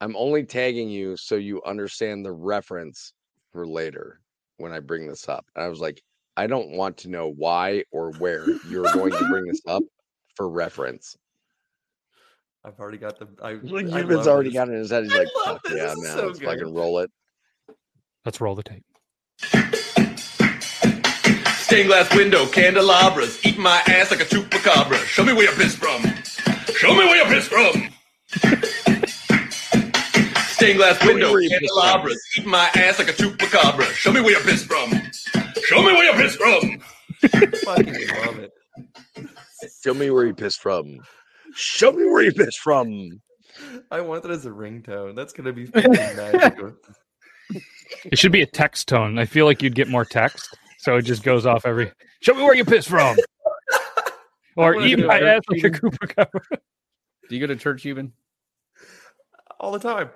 [0.00, 3.12] I'm only tagging you so you understand the reference
[3.52, 4.20] for later
[4.58, 5.44] when I bring this up.
[5.56, 6.02] And I was like,
[6.36, 9.82] I don't want to know why or where you're going to bring this up
[10.36, 11.16] for reference.
[12.64, 13.26] I've already got the.
[13.42, 14.54] I, Like, I Yuban's already this.
[14.54, 15.04] got it in his head.
[15.04, 15.72] He's I like, fuck this.
[15.74, 16.46] yeah, This man, so let's good.
[16.48, 17.10] fucking roll it.
[18.24, 18.84] Let's roll the tape.
[21.56, 24.96] Stained glass window, candelabras, eat my ass like a chupacabra.
[25.06, 26.02] Show me where you're pissed from.
[26.74, 27.88] Show me where you're pissed from.
[30.48, 31.82] Stained glass window, where you're pissed from.
[31.82, 33.84] candelabras, eat my ass like a chupacabra.
[33.94, 34.90] Show me where you're pissed from.
[35.64, 36.80] Show me where you're pissed from.
[37.64, 38.52] Fucking love it.
[39.82, 40.98] Show me where you pissed from.
[41.54, 43.20] Show me where you pissed from.
[43.90, 45.14] I want that as a ringtone.
[45.14, 46.74] That's gonna be fucking magical.
[48.04, 49.18] It should be a text tone.
[49.18, 51.90] I feel like you'd get more text, so it just goes off every.
[52.20, 53.16] Show me where you pissed from,
[54.56, 55.24] or wanna eat do my it.
[55.24, 56.58] ass like a chupacabra.
[57.28, 58.12] Do you go to church, even?
[59.60, 60.10] all the time.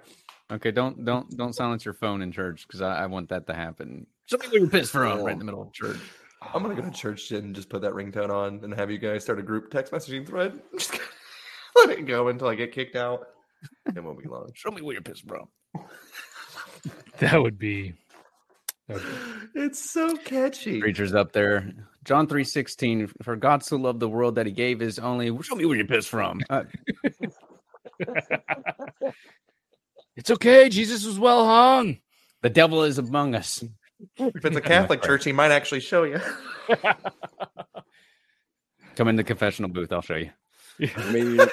[0.50, 3.54] Okay, don't don't don't silence your phone in church because I, I want that to
[3.54, 4.06] happen.
[4.26, 5.98] Show me where you're pissed from, right in the middle of church.
[6.52, 9.22] I'm gonna go to church and just put that ringtone on and have you guys
[9.22, 10.60] start a group text messaging thread.
[10.78, 11.04] Just gonna
[11.88, 13.26] let it go until I get kicked out.
[13.94, 14.50] It won't be long.
[14.54, 15.48] Show me where you're pissed from.
[17.20, 17.94] That would be.
[18.88, 19.04] that would
[19.54, 20.80] be- It's so catchy.
[20.80, 21.72] Preacher's up there.
[22.04, 23.06] John three sixteen.
[23.22, 25.30] For God so loved the world that He gave His only.
[25.42, 26.40] Show me where you're pissed from.
[26.50, 26.64] Uh,
[30.16, 30.68] It's okay.
[30.68, 31.98] Jesus was well hung.
[32.42, 33.64] the devil is among us.
[34.16, 36.20] If it's a Catholic church, he might actually show you.
[38.96, 39.92] Come in the confessional booth.
[39.92, 40.30] I'll show you.
[40.96, 41.48] I mean, you-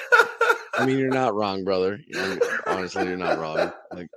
[0.74, 2.00] I mean, you're not wrong, brother.
[2.16, 3.70] I mean, honestly, you're not wrong.
[3.92, 4.08] Like,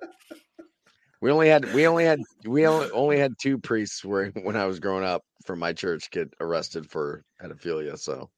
[1.21, 4.65] we only had, we only had, we only, only had two priests where when I
[4.65, 7.99] was growing up from my church get arrested for pedophilia.
[7.99, 8.29] So,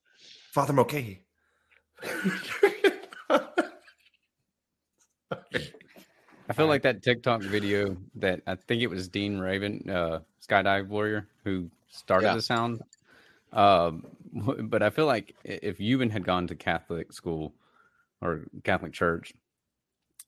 [0.51, 1.21] Father Mulcahy.
[6.49, 10.87] I feel like that TikTok video that I think it was Dean Raven, uh, skydive
[10.87, 12.35] warrior, who started Yeah.
[12.35, 12.81] the sound.
[13.51, 14.05] Um,
[14.63, 17.53] but I feel like i- if Yuban had gone to Catholic school
[18.21, 19.33] or Catholic church,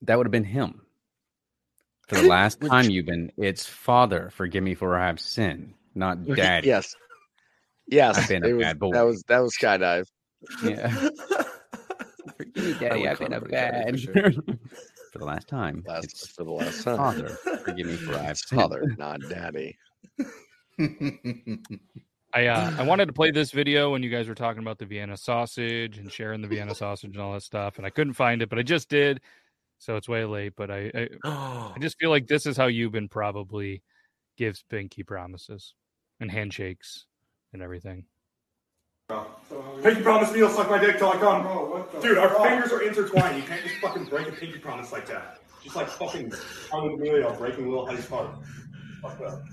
[0.01, 0.81] that would have been him.
[2.07, 6.67] For the last time, Yuban, it's Father, forgive me for I have sinned, not Daddy.
[6.67, 6.95] yes,
[7.87, 8.91] yes, I've been a was, bad boy.
[8.93, 10.05] that was that was skydive.
[10.63, 10.89] Yeah.
[12.37, 14.59] Forgive me, Daddy, I've been a him a daddy bad.
[15.11, 16.97] For the last time, Last it's for the last time.
[16.97, 17.29] Father,
[17.63, 18.39] forgive me for I have.
[18.39, 19.75] Father, not daddy.
[22.33, 24.85] I uh, I wanted to play this video when you guys were talking about the
[24.85, 28.43] Vienna sausage and sharing the Vienna sausage and all that stuff, and I couldn't find
[28.43, 29.21] it, but I just did,
[29.79, 30.53] so it's way late.
[30.55, 33.81] But I I, I just feel like this is how Yuban probably
[34.37, 35.73] gives pinky promises
[36.19, 37.05] and handshakes
[37.53, 38.05] and everything.
[39.81, 42.01] Pinky promise me you'll suck my dick till I come.
[42.01, 43.37] Dude, our fingers are intertwined.
[43.37, 45.39] You can't just fucking break a pinky promise like that.
[45.63, 46.31] Just like fucking
[46.69, 48.29] Carmen Emilio breaking Lil Honey's heart.
[49.01, 49.43] Fuck that.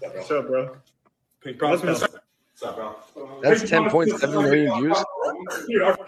[0.00, 0.16] Get out.
[0.16, 0.76] What's up, bro?
[1.42, 1.90] Pinky promise me.
[1.90, 2.02] What's
[2.64, 2.96] up, bro?
[3.42, 4.96] That's Pinky promise me you'll 10.7 suck my million dick views.
[4.96, 5.66] till I come.
[5.68, 5.98] Dude, our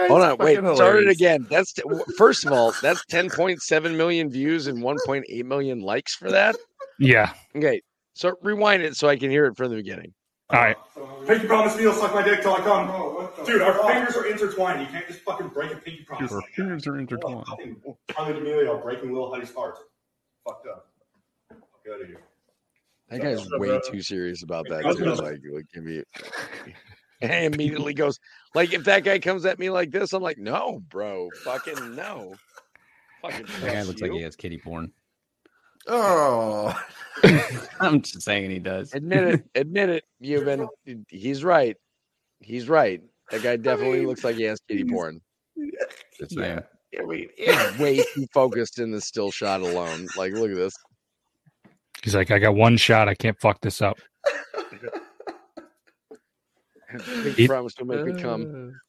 [0.08, 1.46] Hold on, wait, fucking start it again.
[1.48, 6.32] That's t- w- first of all, that's 10.7 million views and 1.8 million likes for
[6.32, 6.56] that.
[6.98, 7.32] Yeah.
[7.54, 7.80] Okay,
[8.18, 10.12] so rewind it so I can hear it from the beginning.
[10.50, 10.76] All right.
[11.24, 13.46] Pinky promise me you'll suck my dick till I come.
[13.46, 14.80] Dude, our fingers are intertwined.
[14.80, 16.28] You can't just fucking break a pinky promise.
[16.32, 16.54] Your like that.
[16.56, 17.46] fingers are intertwined.
[17.46, 17.76] Fucking
[18.08, 19.76] Carmen Emilio breaking Lil Honey's heart.
[20.44, 20.88] Fucked up.
[21.84, 22.22] Get out of here.
[23.08, 25.04] That guy's way too serious about that too.
[25.04, 26.02] Like, like give me.
[27.20, 28.20] And immediately goes
[28.54, 32.34] like, if that guy comes at me like this, I'm like, no, bro, fucking no.
[33.22, 34.06] Fucking That guy looks you.
[34.06, 34.92] like he has kitty porn.
[35.88, 36.78] Oh,
[37.80, 38.94] I'm just saying he does.
[38.94, 39.44] Admit it.
[39.54, 40.68] Admit it, Yuban.
[41.08, 41.76] He's right.
[42.40, 43.02] He's right.
[43.30, 45.20] That guy definitely looks like he has kitty porn.
[46.18, 46.42] Just yeah.
[46.42, 46.60] saying.
[47.00, 50.06] I mean, He's way too focused in the still shot alone.
[50.16, 50.74] Like, look at this.
[52.02, 53.08] He's like, I got one shot.
[53.08, 53.98] I can't fuck this up.
[57.22, 58.80] Big He- promise to make me come.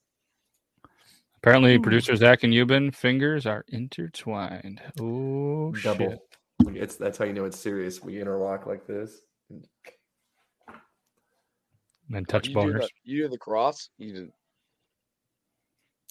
[1.38, 4.82] Apparently, producer Zach and Yuban fingers are intertwined.
[5.00, 6.20] Oh, shit.
[6.60, 6.78] Double.
[6.78, 8.02] It's that's how you know it's serious.
[8.04, 9.22] We interlock like this.
[9.50, 9.66] And
[12.10, 12.80] then touch You do, boners.
[12.82, 13.90] the, you do the cross.
[13.98, 14.30] You do,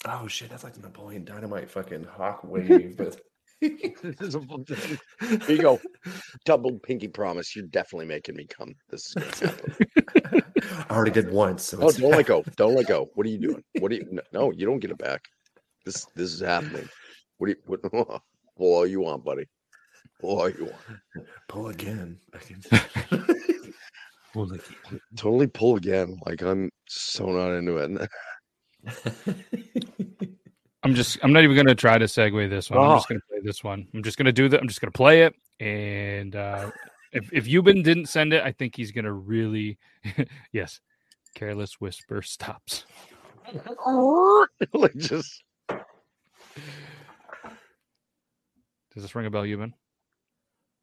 [0.07, 2.97] Oh shit, that's like the Napoleon Dynamite fucking hawk wave.
[2.97, 3.21] But
[3.61, 4.65] this is a full.
[5.21, 5.81] Here you go.
[6.45, 7.57] Double pinky promise.
[7.57, 8.75] You're definitely making me come.
[8.91, 10.43] This is gonna happen.
[10.89, 11.65] I already did once.
[11.65, 12.45] So Oh, it's don't let go.
[12.57, 13.09] Don't let go.
[13.15, 13.63] What are you doing?
[13.81, 14.07] What do you?
[14.13, 15.23] No, no, you don't get it back.
[15.85, 16.89] This this is happening.
[17.39, 17.57] What do you?
[17.67, 18.21] What, pull
[18.75, 19.47] all you want, buddy.
[20.21, 21.27] Pull all you want.
[21.49, 22.19] pull again.
[25.17, 26.19] Totally pull again.
[26.27, 28.09] Like I'm so not into it.
[30.85, 31.19] I'm just.
[31.23, 32.79] I'm not even gonna try to segue this one.
[32.81, 33.15] I'm just Oh.
[33.15, 33.89] gonna play this one.
[33.95, 34.61] I'm just gonna do that.
[34.61, 35.35] I'm just gonna play it.
[35.61, 36.71] And uh,
[37.13, 39.79] if if Yuban didn't send it, I think he's gonna really.
[40.53, 40.81] yes,
[41.35, 42.85] careless whisper stops.
[44.75, 45.43] like just
[48.95, 49.73] Does this ring a bell, Yuban?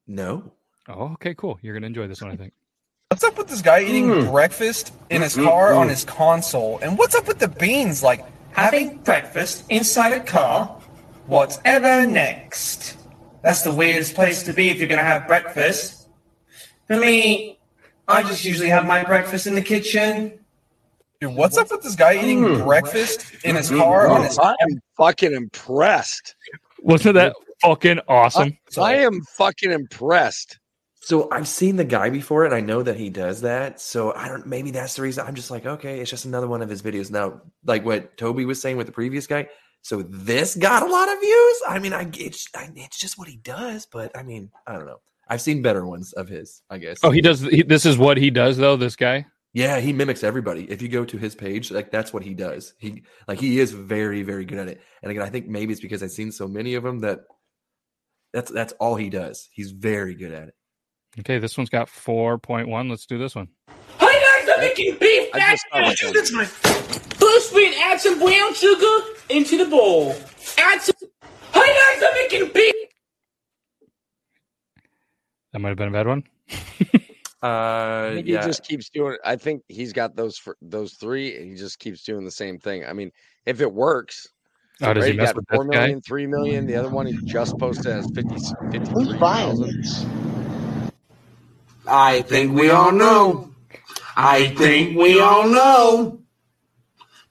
[0.08, 0.52] No.
[0.88, 1.58] Oh, okay, cool.
[1.62, 2.54] You're gonna enjoy this one, I think.
[3.10, 4.32] What's up with this guy eating Mm.
[4.32, 6.80] breakfast in his car mm, on his console?
[6.80, 8.02] And what's up with the beans?
[8.04, 10.68] Like having breakfast inside a car?
[11.28, 12.98] Whatever next?
[13.42, 16.08] That's the weirdest place to be if you're gonna have breakfast.
[16.88, 17.60] For me,
[18.08, 20.40] I just usually have my breakfast in the kitchen.
[21.22, 22.64] Dude, what's up with this guy eating Mm.
[22.66, 26.36] breakfast in his car on his I'm fucking impressed.
[26.82, 27.36] Wasn't that
[27.66, 28.58] fucking awesome?
[28.78, 30.60] I, I am fucking impressed.
[31.02, 33.80] So I've seen the guy before, and I know that he does that.
[33.80, 34.48] So I don't.
[34.48, 35.26] Maybe that's the reason.
[35.28, 37.12] I'm just like, okay, it's just another one of his videos.
[37.12, 39.48] Now, like what Toby was saying with the previous guy.
[39.84, 41.62] So this got a lot of views.
[41.68, 43.86] I mean, I it's I, it's just what he does.
[43.86, 45.02] But I mean, I don't know.
[45.28, 46.64] I've seen better ones of his.
[46.72, 46.98] I guess.
[47.04, 47.42] Oh, he does.
[47.42, 48.76] He, this is what he does, though.
[48.76, 49.28] This guy.
[49.54, 50.70] Yeah, he mimics everybody.
[50.72, 52.74] If you go to his page, like that's what he does.
[52.78, 54.82] He like he is very very good at it.
[55.04, 57.20] And again, I think maybe it's because I've seen so many of them that
[58.36, 59.48] that's that's all he does.
[59.54, 60.56] He's very good at it.
[61.22, 62.90] Okay, this one's got four point one.
[62.90, 63.48] Let's do this one.
[63.98, 66.12] Hi guys, I'm making beef I just saw nasty.
[66.12, 66.46] this one.
[66.46, 68.98] First, we add some brown sugar
[69.30, 70.14] into the bowl.
[70.58, 70.96] Add some.
[71.54, 72.74] Hi guys, I'm making beef.
[75.54, 76.24] That might have been a bad one.
[77.44, 78.42] Uh, I think yeah.
[78.42, 79.18] he just keeps doing.
[79.24, 82.58] I think he's got those for those three, and he just keeps doing the same
[82.58, 82.84] thing.
[82.84, 83.12] I mean,
[83.46, 84.26] if it works,
[84.82, 85.80] Oh, does he right, mess got with four this guy?
[85.82, 86.66] million, three million.
[86.66, 88.36] The other one he just posted has 50,
[88.72, 90.92] 53,000.
[91.88, 93.52] I think we all know.
[94.18, 96.20] I think we all know.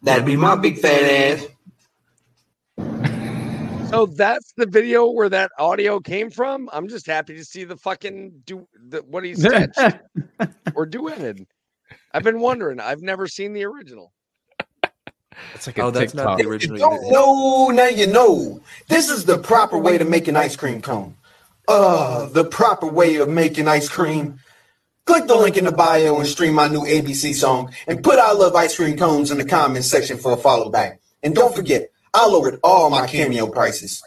[0.02, 1.46] That'd be my big fat ass.
[3.94, 6.68] So that's the video where that audio came from.
[6.72, 9.78] I'm just happy to see the fucking do the, what he sketched
[10.74, 11.46] or duetted.
[12.12, 12.80] I've been wondering.
[12.80, 14.12] I've never seen the original.
[15.54, 16.38] It's like Oh, a that's not TikTok.
[16.38, 16.78] the original.
[16.78, 18.60] Don't know, now you know.
[18.88, 21.16] This is the proper way to make an ice cream cone.
[21.68, 24.38] Uh, the proper way of making ice cream.
[25.06, 28.32] Click the link in the bio and stream my new ABC song and put I
[28.32, 31.00] love ice cream cones in the comments section for a follow back.
[31.22, 34.02] And don't forget, I lowered all my cameo prices.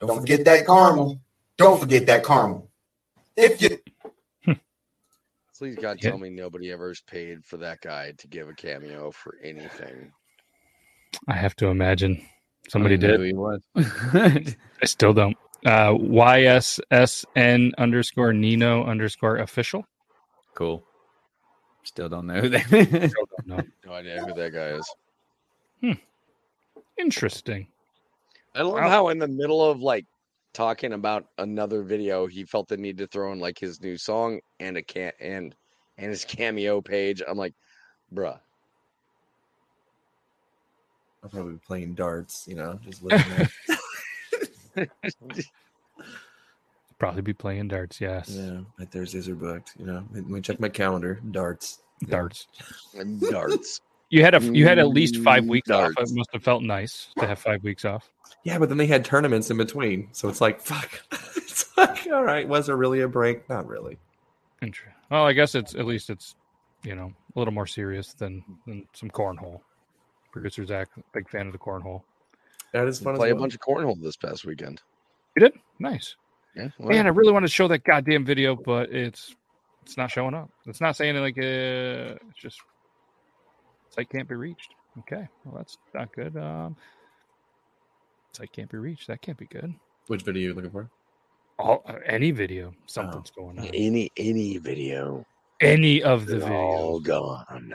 [0.00, 1.20] Don't forget that caramel.
[1.58, 2.70] Don't forget that caramel.
[3.36, 3.78] If you
[5.60, 6.08] Please God, Yeah.
[6.08, 10.10] tell me nobody ever is paid for that guy to give a cameo for anything.
[11.28, 12.26] I have to imagine
[12.70, 13.26] somebody I knew did.
[13.26, 13.60] He was.
[13.76, 15.36] I still don't.
[15.66, 19.84] Uh, YSSN underscore Nino underscore official.
[20.54, 20.82] cool.
[21.84, 22.64] Still don't know who that.
[22.64, 22.78] Still
[23.10, 23.62] don't know.
[23.84, 24.94] No idea who that guy is.
[25.82, 25.92] Hmm.
[26.98, 27.66] Interesting.
[28.54, 28.88] I love Wow.
[28.88, 30.06] how in the middle of like
[30.52, 34.40] talking about another video, he felt the need to throw in like his new song
[34.58, 35.54] and a can and
[35.98, 37.22] and his cameo page.
[37.26, 37.54] I'm like,
[38.14, 38.38] bruh.
[41.22, 42.46] I'll probably be playing darts.
[42.48, 43.48] You know, just looking
[44.76, 44.88] at.
[46.98, 47.98] Probably be playing darts.
[47.98, 48.28] Yes.
[48.28, 49.72] yeah, my Thursdays are booked.
[49.78, 51.18] You know, let me check my calendar.
[51.30, 51.80] Darts.
[52.06, 52.46] Darts.
[53.30, 53.80] Darts.
[54.10, 55.92] You had a you had at least five weeks off.
[55.96, 58.10] It must have felt nice to have five weeks off.
[58.42, 61.00] Yeah, but then they had tournaments in between, so it's like fuck.
[61.36, 63.48] it's like all right, was there really a break?
[63.48, 63.98] Not really.
[64.62, 66.34] Inter- Well, I guess it's at least it's
[66.82, 69.60] you know a little more serious than than some cornhole.
[70.32, 72.02] Producer Zach, big fan of the cornhole.
[72.72, 73.16] That is fun.
[73.16, 74.80] Play as a bunch of cornhole this past weekend.
[75.36, 76.16] You did nice.
[76.56, 79.36] Yeah, Man, I really want to show that goddamn video, but it's
[79.82, 80.50] it's not showing up.
[80.66, 82.60] It's not saying like uh, it's just
[83.90, 84.74] site can't be reached.
[85.00, 86.36] Okay, well that's not good.
[86.36, 86.76] Um,
[88.32, 89.06] site can't be reached.
[89.08, 89.72] That can't be good.
[90.08, 90.90] Which video are you looking for?
[91.58, 93.42] All uh, any video, something's Oh.
[93.42, 93.66] going on.
[93.74, 95.24] Any any video.
[95.60, 96.50] Any of the videos.
[96.50, 97.74] all gone.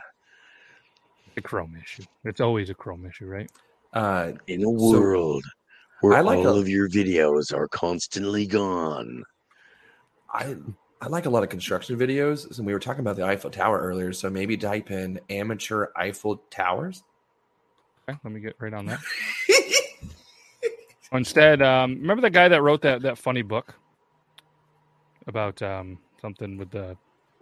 [1.36, 2.04] The Chrome issue.
[2.24, 3.50] It's always a Chrome issue, right?
[3.94, 5.44] Uh, In a so world
[6.02, 9.24] where I like all a- of your videos are constantly gone.
[10.34, 10.56] I
[11.06, 12.58] I like a lot of construction videos.
[12.58, 14.12] and we were talking about the Eiffel Tower earlier.
[14.12, 17.04] So maybe type in amateur Eiffel Towers.
[18.10, 19.00] Okay, let me get right on that.
[21.12, 23.76] Instead, um, remember the guy that wrote that that funny book
[25.28, 26.98] about um, something with the.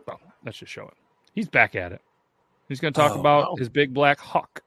[0.06, 0.94] Well, let's just show it.
[1.34, 2.02] He's back at it.
[2.68, 3.56] He's going to talk Oh, about wow.
[3.56, 4.62] his big black hawk.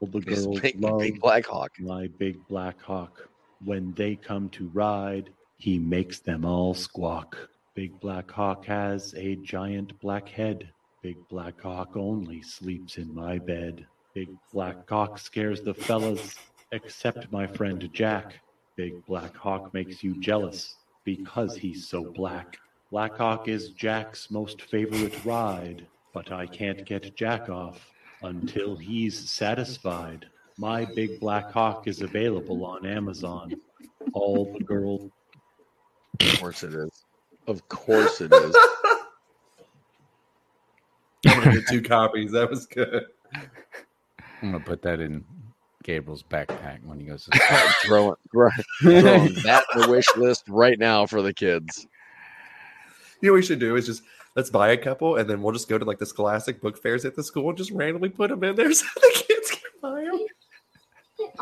[0.00, 1.70] All the His girls big- love big black hawk.
[1.78, 3.28] My big black hawk.
[3.64, 7.48] When they come to ride, he makes them all squawk.
[7.74, 10.68] Big black hawk has a giant black head.
[11.02, 13.86] Big black hawk only sleeps in my bed.
[14.14, 16.36] Big black hawk scares the fellas,
[16.72, 18.40] except my friend Jack.
[18.76, 22.58] Big black hawk makes you jealous because he's so black.
[22.90, 27.90] Black hawk is Jack's most favorite ride, but I can't get Jack off
[28.22, 30.26] until he's satisfied.
[30.58, 33.54] My big black hawk is available on Amazon.
[34.12, 35.10] All the girls.
[36.20, 37.01] Of course it is.
[37.46, 38.56] Of course it is.
[41.26, 42.32] I'm gonna get two copies.
[42.32, 43.04] That was good.
[43.34, 45.24] I'm gonna put that in
[45.82, 47.24] Gabriel's backpack when he goes.
[47.24, 47.30] To
[47.84, 51.86] throwing, throwing, throwing that in the wish list right now for the kids.
[53.20, 54.02] You know what we should do is just
[54.34, 57.04] let's buy a couple and then we'll just go to like the scholastic book fairs
[57.04, 60.02] at the school and just randomly put them in there so the kids can buy
[60.02, 60.26] them.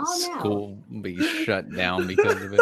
[0.05, 2.61] School will be shut down because of it.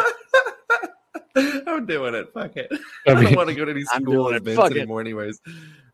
[1.77, 2.33] I'm doing it.
[2.33, 2.71] Fuck it.
[3.07, 4.79] I I, don't want to go to these school events Fuck it.
[4.79, 5.41] anymore, anyways.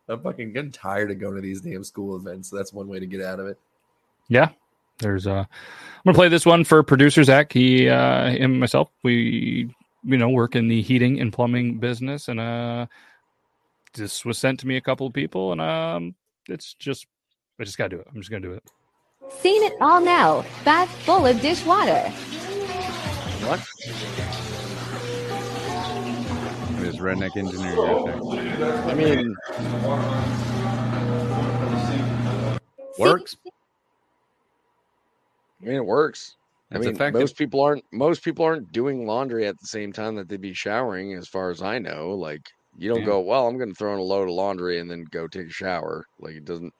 [0.07, 2.49] I'm fucking getting tired of going to these damn school events.
[2.49, 3.59] So that's one way to get out of it.
[4.27, 4.49] Yeah,
[4.99, 5.47] there's uh, I'm
[6.05, 7.51] gonna play this one for producer Zach.
[7.51, 9.69] He, uh, him, and myself, we,
[10.03, 12.87] you know, work in the heating and plumbing business, and uh,
[13.93, 16.15] this was sent to me a couple of people, and um,
[16.47, 17.05] it's just,
[17.59, 18.07] I just gotta do it.
[18.09, 18.63] I'm just gonna do it.
[19.29, 20.45] Seen it all now.
[20.63, 22.09] Bath full of dishwater.
[23.47, 23.61] What?
[26.95, 27.75] This redneck engineer.
[27.75, 29.35] right I mean.
[32.97, 33.35] Works.
[35.61, 36.37] I mean, it works.
[36.71, 37.19] I It's mean, effective.
[37.19, 37.83] most people aren't.
[37.91, 41.13] Most people aren't doing laundry at the same time that they'd be showering.
[41.13, 43.05] As far as I know, like you don't Yeah.
[43.07, 43.19] go.
[43.21, 45.51] Well, I'm going to throw in a load of laundry and then go take a
[45.51, 46.05] shower.
[46.19, 46.73] Like it doesn't.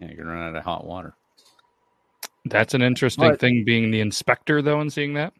[0.00, 1.14] Yeah, you can run out of hot water.
[2.44, 5.32] That's an interesting But- thing, being the inspector though, and seeing that.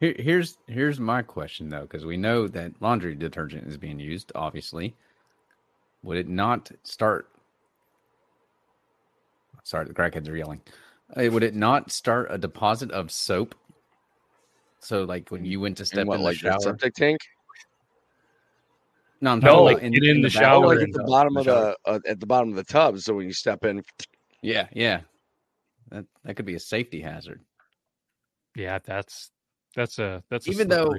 [0.00, 4.30] Here, here's here's my question though, because we know that laundry detergent is being used.
[4.34, 4.94] Obviously,
[6.02, 7.28] would it not start?
[9.62, 10.60] Sorry, the crackheads are yelling.
[11.16, 13.54] Uh, would it not start a deposit of soap?
[14.80, 17.18] So, like when you went to step And what, in the the shower, septic tank?
[19.22, 21.06] No, I'm No, like, about get in the back- shower like at and- the uh,
[21.06, 22.98] bottom the of the uh, at the bottom of the tub.
[23.00, 23.82] So when you step in,
[24.42, 25.00] Yeah, yeah.
[25.90, 27.40] That that could be a safety hazard.
[28.54, 29.30] Yeah, that's
[29.76, 30.94] that's a that's a Even though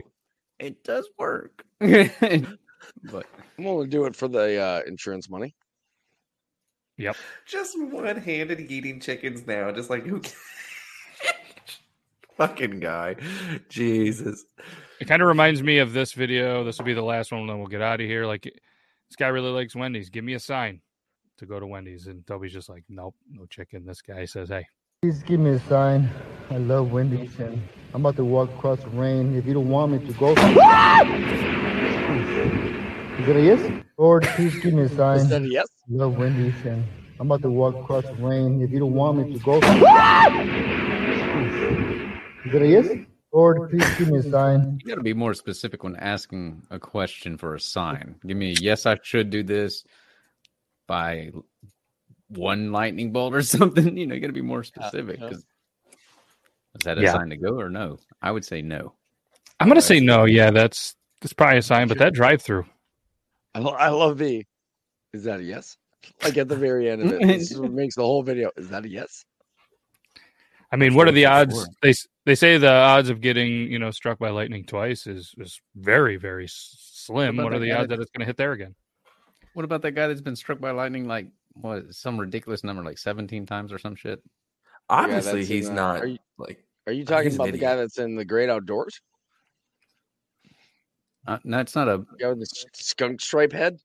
[0.59, 1.65] it does work.
[1.79, 3.25] but
[3.57, 5.55] I'm going to do it for the uh, insurance money.
[6.97, 7.15] Yep.
[7.45, 9.71] Just one-handed eating chickens now.
[9.71, 10.21] Just like who?
[12.37, 13.15] fucking guy.
[13.69, 14.45] Jesus.
[14.99, 16.63] It kind of reminds me of this video.
[16.63, 18.25] This will be the last one, then we'll get out of here.
[18.25, 20.09] Like, this guy really likes Wendy's.
[20.09, 20.81] Give me a sign
[21.37, 22.07] to go to Wendy's.
[22.07, 23.85] And Toby's just like, nope, no chicken.
[23.85, 24.65] This guy says, hey,
[25.03, 26.09] Please give me a sign.
[26.49, 27.61] I love Wendy's and
[27.93, 29.35] I'm about to walk across the rain.
[29.35, 30.31] If you don't want me to go.
[30.31, 30.37] Is
[33.29, 33.83] it a yes?
[33.99, 35.19] Lord, please give me a sign.
[35.19, 35.67] Is that a yes?
[35.87, 36.83] I love Wendy's and
[37.19, 38.59] I'm about to walk across the rain.
[38.63, 39.57] If you don't want me to go.
[42.47, 42.87] Is it a yes?
[43.31, 44.79] Lord, please give me a sign.
[44.83, 48.15] You got to be more specific when asking a question for a sign.
[48.25, 49.83] Give me a yes, I should do this
[50.87, 51.33] by
[52.29, 53.97] one lightning bolt or something.
[53.97, 55.19] You know, you got to be more specific.
[55.19, 55.45] 'cause-
[56.75, 57.13] is that a Yeah.
[57.13, 57.97] sign to go or no?
[58.21, 58.93] I would say no.
[59.59, 60.25] I'm going to say no.
[60.25, 62.65] Yeah, that's that's probably a sign, but that drive through.
[63.55, 64.45] I, lo- I love the.
[65.13, 65.77] Is that a yes?
[66.23, 68.51] Like at the very end of it, this is what makes the whole video.
[68.57, 69.25] Is that a yes?
[70.71, 71.67] I mean, what are the odds?
[71.81, 71.93] They
[72.25, 76.17] they say the odds of getting you know struck by lightning twice is is very
[76.17, 77.37] very slim.
[77.37, 78.75] What What are the odds that- that it's going to hit there again?
[79.55, 81.25] What about that guy that's been struck by lightning like
[81.61, 84.21] what some ridiculous number, like 17 times or some shit?
[84.89, 86.63] Obviously, that's in, he's uh, not are you- like.
[86.85, 89.01] Are you talking about the guy that's in the great outdoors?
[91.27, 93.77] Uh, no, it's not a guy with the skunk stripe head.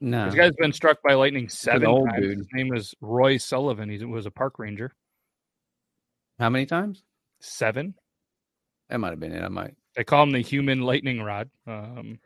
[0.00, 0.24] no.
[0.26, 2.22] This guy's been struck by lightning seven old times.
[2.22, 2.38] dude.
[2.38, 3.90] His name is Roy Sullivan.
[3.90, 4.92] He was a park ranger.
[6.38, 7.02] How many times?
[7.40, 7.94] Seven.
[8.88, 9.42] That might have been it.
[9.42, 9.74] I might.
[9.94, 11.50] They call him the human lightning rod.
[11.66, 12.18] Um,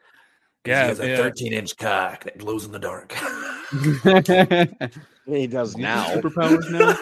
[0.64, 3.12] Yeah, yeah, he has a 13 inch cock that glows in the dark.
[5.26, 6.06] He does now.
[6.06, 6.96] Superpowers now.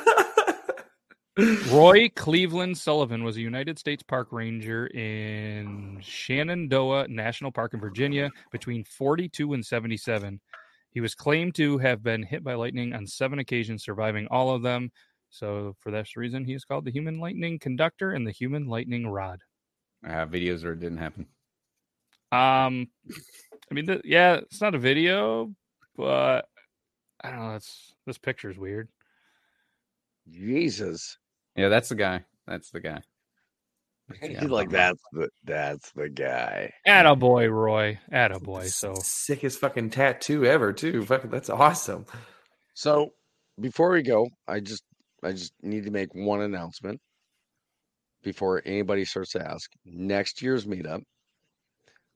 [1.73, 8.31] Roy Cleveland Sullivan was a United States Park Ranger in Shenandoah National Park in Virginia
[8.51, 10.41] between 42 and 77.
[10.91, 14.63] He was claimed to have been hit by lightning on seven occasions, surviving all of
[14.63, 14.91] them.
[15.31, 19.07] So, for this reason, he is called the Human Lightning Conductor and the Human Lightning
[19.07, 19.41] Rod.
[20.05, 21.27] I have videos where it didn't happen.
[22.33, 22.89] Um,
[23.71, 25.55] I mean, th- yeah, it's not a video,
[25.97, 26.49] but
[27.23, 27.53] I don't know.
[27.53, 28.89] That's this picture is weird.
[30.31, 31.19] Jesus.
[31.57, 32.25] Yeah, that's the guy.
[32.47, 33.03] That's the guy.
[34.23, 36.73] He's like that's the that's the guy.
[36.87, 37.99] Attaboy, Roy.
[38.11, 38.65] Attaboy.
[38.69, 41.05] So Sickest fucking tattoo ever, too.
[41.05, 42.07] Fucking, that's awesome.
[42.75, 43.11] So
[43.61, 44.83] before we go, I just
[45.23, 47.01] I just need to make one announcement
[48.23, 49.71] before anybody starts to ask.
[49.85, 51.03] Next year's meetup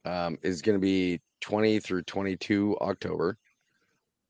[0.04, 3.36] um, is going to be 20 through 22 October,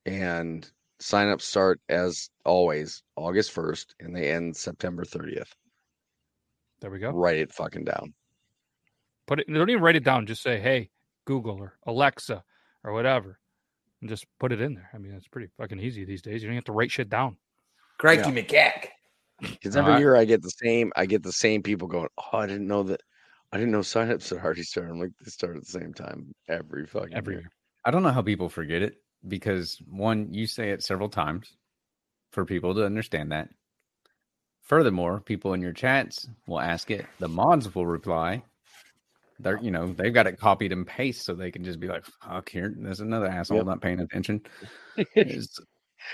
[0.07, 5.53] and signups start as always August 1st, and they end September 30th.
[6.81, 7.11] there we go.
[7.11, 8.13] Write it fucking down.
[9.27, 9.47] Put it.
[9.53, 10.27] Don't even write it down.
[10.27, 10.91] Just say, "Hey,
[11.27, 12.43] Google or Alexa
[12.83, 13.39] or whatever,"
[14.01, 14.91] and just put it in there.
[14.93, 16.43] I mean, it's pretty fucking easy these days.
[16.43, 17.37] You don't have to write shit down.
[17.99, 18.43] Crikey Yeah.
[18.43, 18.89] McCack.
[19.41, 22.09] Because every I- year I get the same, I get the same people going.
[22.19, 23.01] Oh, I didn't know that.
[23.53, 24.91] I didn't know signups had already started.
[24.93, 27.41] I'm like, they start at the same time every fucking Every year.
[27.43, 27.51] year.
[27.85, 31.53] I don't know how people forget it because one, you say it several times
[32.31, 33.49] for people to understand that.
[34.63, 37.07] Furthermore, people in your chats will ask it.
[37.19, 38.43] The mods will reply.
[39.41, 42.05] They're, you know, they've got it copied and pasted so they can just be like,
[42.05, 43.67] "Fuck, here, there's another asshole Yep.
[43.67, 44.43] not paying attention."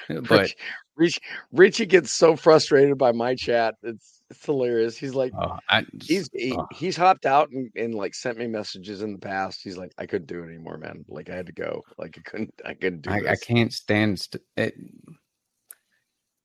[0.09, 0.57] But Rich,
[0.97, 1.21] Rich,
[1.53, 3.75] Richie gets so frustrated by my chat.
[3.83, 4.97] It's it's hilarious.
[4.97, 9.03] He's like, oh, I, he's he, he's hopped out and, and like sent me messages
[9.03, 9.61] in the past.
[9.63, 11.05] He's like, I couldn't do it anymore, man.
[11.09, 11.83] Like I had to go.
[11.97, 12.55] Like I couldn't.
[12.65, 14.75] I couldn't do I, I can't stand st- it.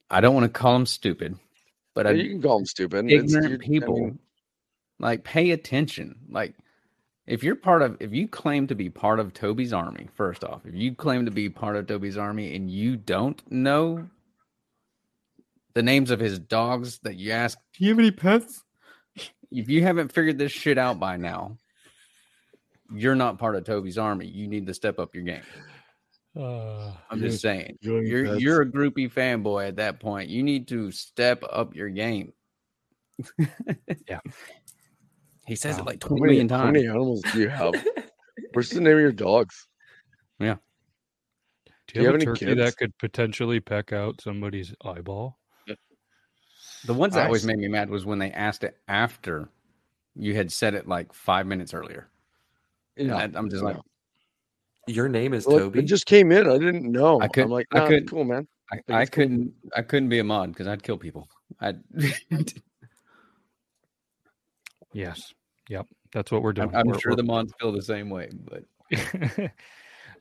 [0.10, 1.36] I don't want to call them stupid,
[1.96, 3.10] but I, you can call him stupid.
[3.10, 4.20] Ignorant you're- I people mean,
[5.00, 6.54] like pay attention like
[7.28, 10.62] if you're part of if you claim to be part of toby's army first off
[10.66, 14.08] if you claim to be part of toby's army and you don't know
[15.76, 18.64] the names of his dogs that you ask do you have any pets
[19.52, 21.58] if you haven't figured this shit out by now
[22.94, 25.42] you're not part of toby's army you need to step up your game
[26.38, 28.42] Uh, i'm just saying you have any you're pets?
[28.42, 32.34] you're a groupie fanboy at that point you need to step up your game
[34.10, 34.20] yeah
[35.46, 37.74] he says it like how 20 many, million how many animals do you have?
[38.54, 39.68] What's the name of your dogs?
[40.40, 40.56] yeah
[41.88, 42.60] do you, have, any a turkey kids?
[42.60, 45.38] that could potentially peck out somebody's eyeball?
[46.86, 47.48] The ones that I always see.
[47.48, 49.50] made me mad was when they asked it after
[50.16, 52.08] you had said it like five minutes earlier.
[52.98, 53.78] Yeah, I, am just like,
[54.88, 55.80] Your name is Well, Toby.
[55.80, 56.48] It just came in.
[56.48, 57.20] I didn't know.
[57.22, 58.48] I could- I'm like, I nah, could- cool, man.
[58.72, 59.24] I, think I it's cool.
[59.24, 61.28] couldn't, I couldn't be a mod because I'd kill people.
[61.62, 61.76] I,
[64.94, 65.34] Yes.
[65.70, 65.88] Yep.
[66.14, 66.70] That's what we're doing.
[66.70, 68.64] I'm, I'm We're- sure we're- the mods feel the same way, but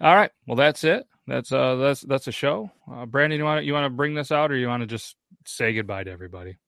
[0.00, 0.30] All right.
[0.46, 1.06] Well, that's it.
[1.26, 2.70] That's uh that's that's a show.
[2.92, 4.86] Uh, Brandon, you want to you want to bring this out, or you want to
[4.86, 5.16] just
[5.46, 6.58] say goodbye to everybody?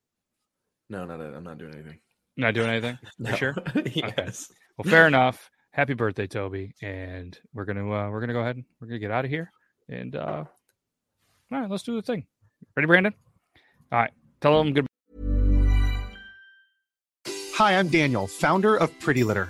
[0.89, 1.99] no, no, no, I'm not doing anything.
[2.37, 2.97] Not doing anything.
[3.17, 3.35] You No.
[3.35, 3.55] sure?
[3.93, 4.51] yes.
[4.77, 5.49] Well, fair enough.
[5.71, 6.73] Happy birthday, Toby.
[6.81, 9.51] And we're gonna uh, we're gonna go ahead and we're gonna get out of here.
[9.89, 10.45] And uh,
[11.51, 12.25] all right, let's do the thing.
[12.77, 13.13] Ready, Brandon?
[13.91, 14.11] All right.
[14.41, 14.87] Tell them good.
[17.55, 19.49] Hi, I'm Daniel, founder of Pretty Litter.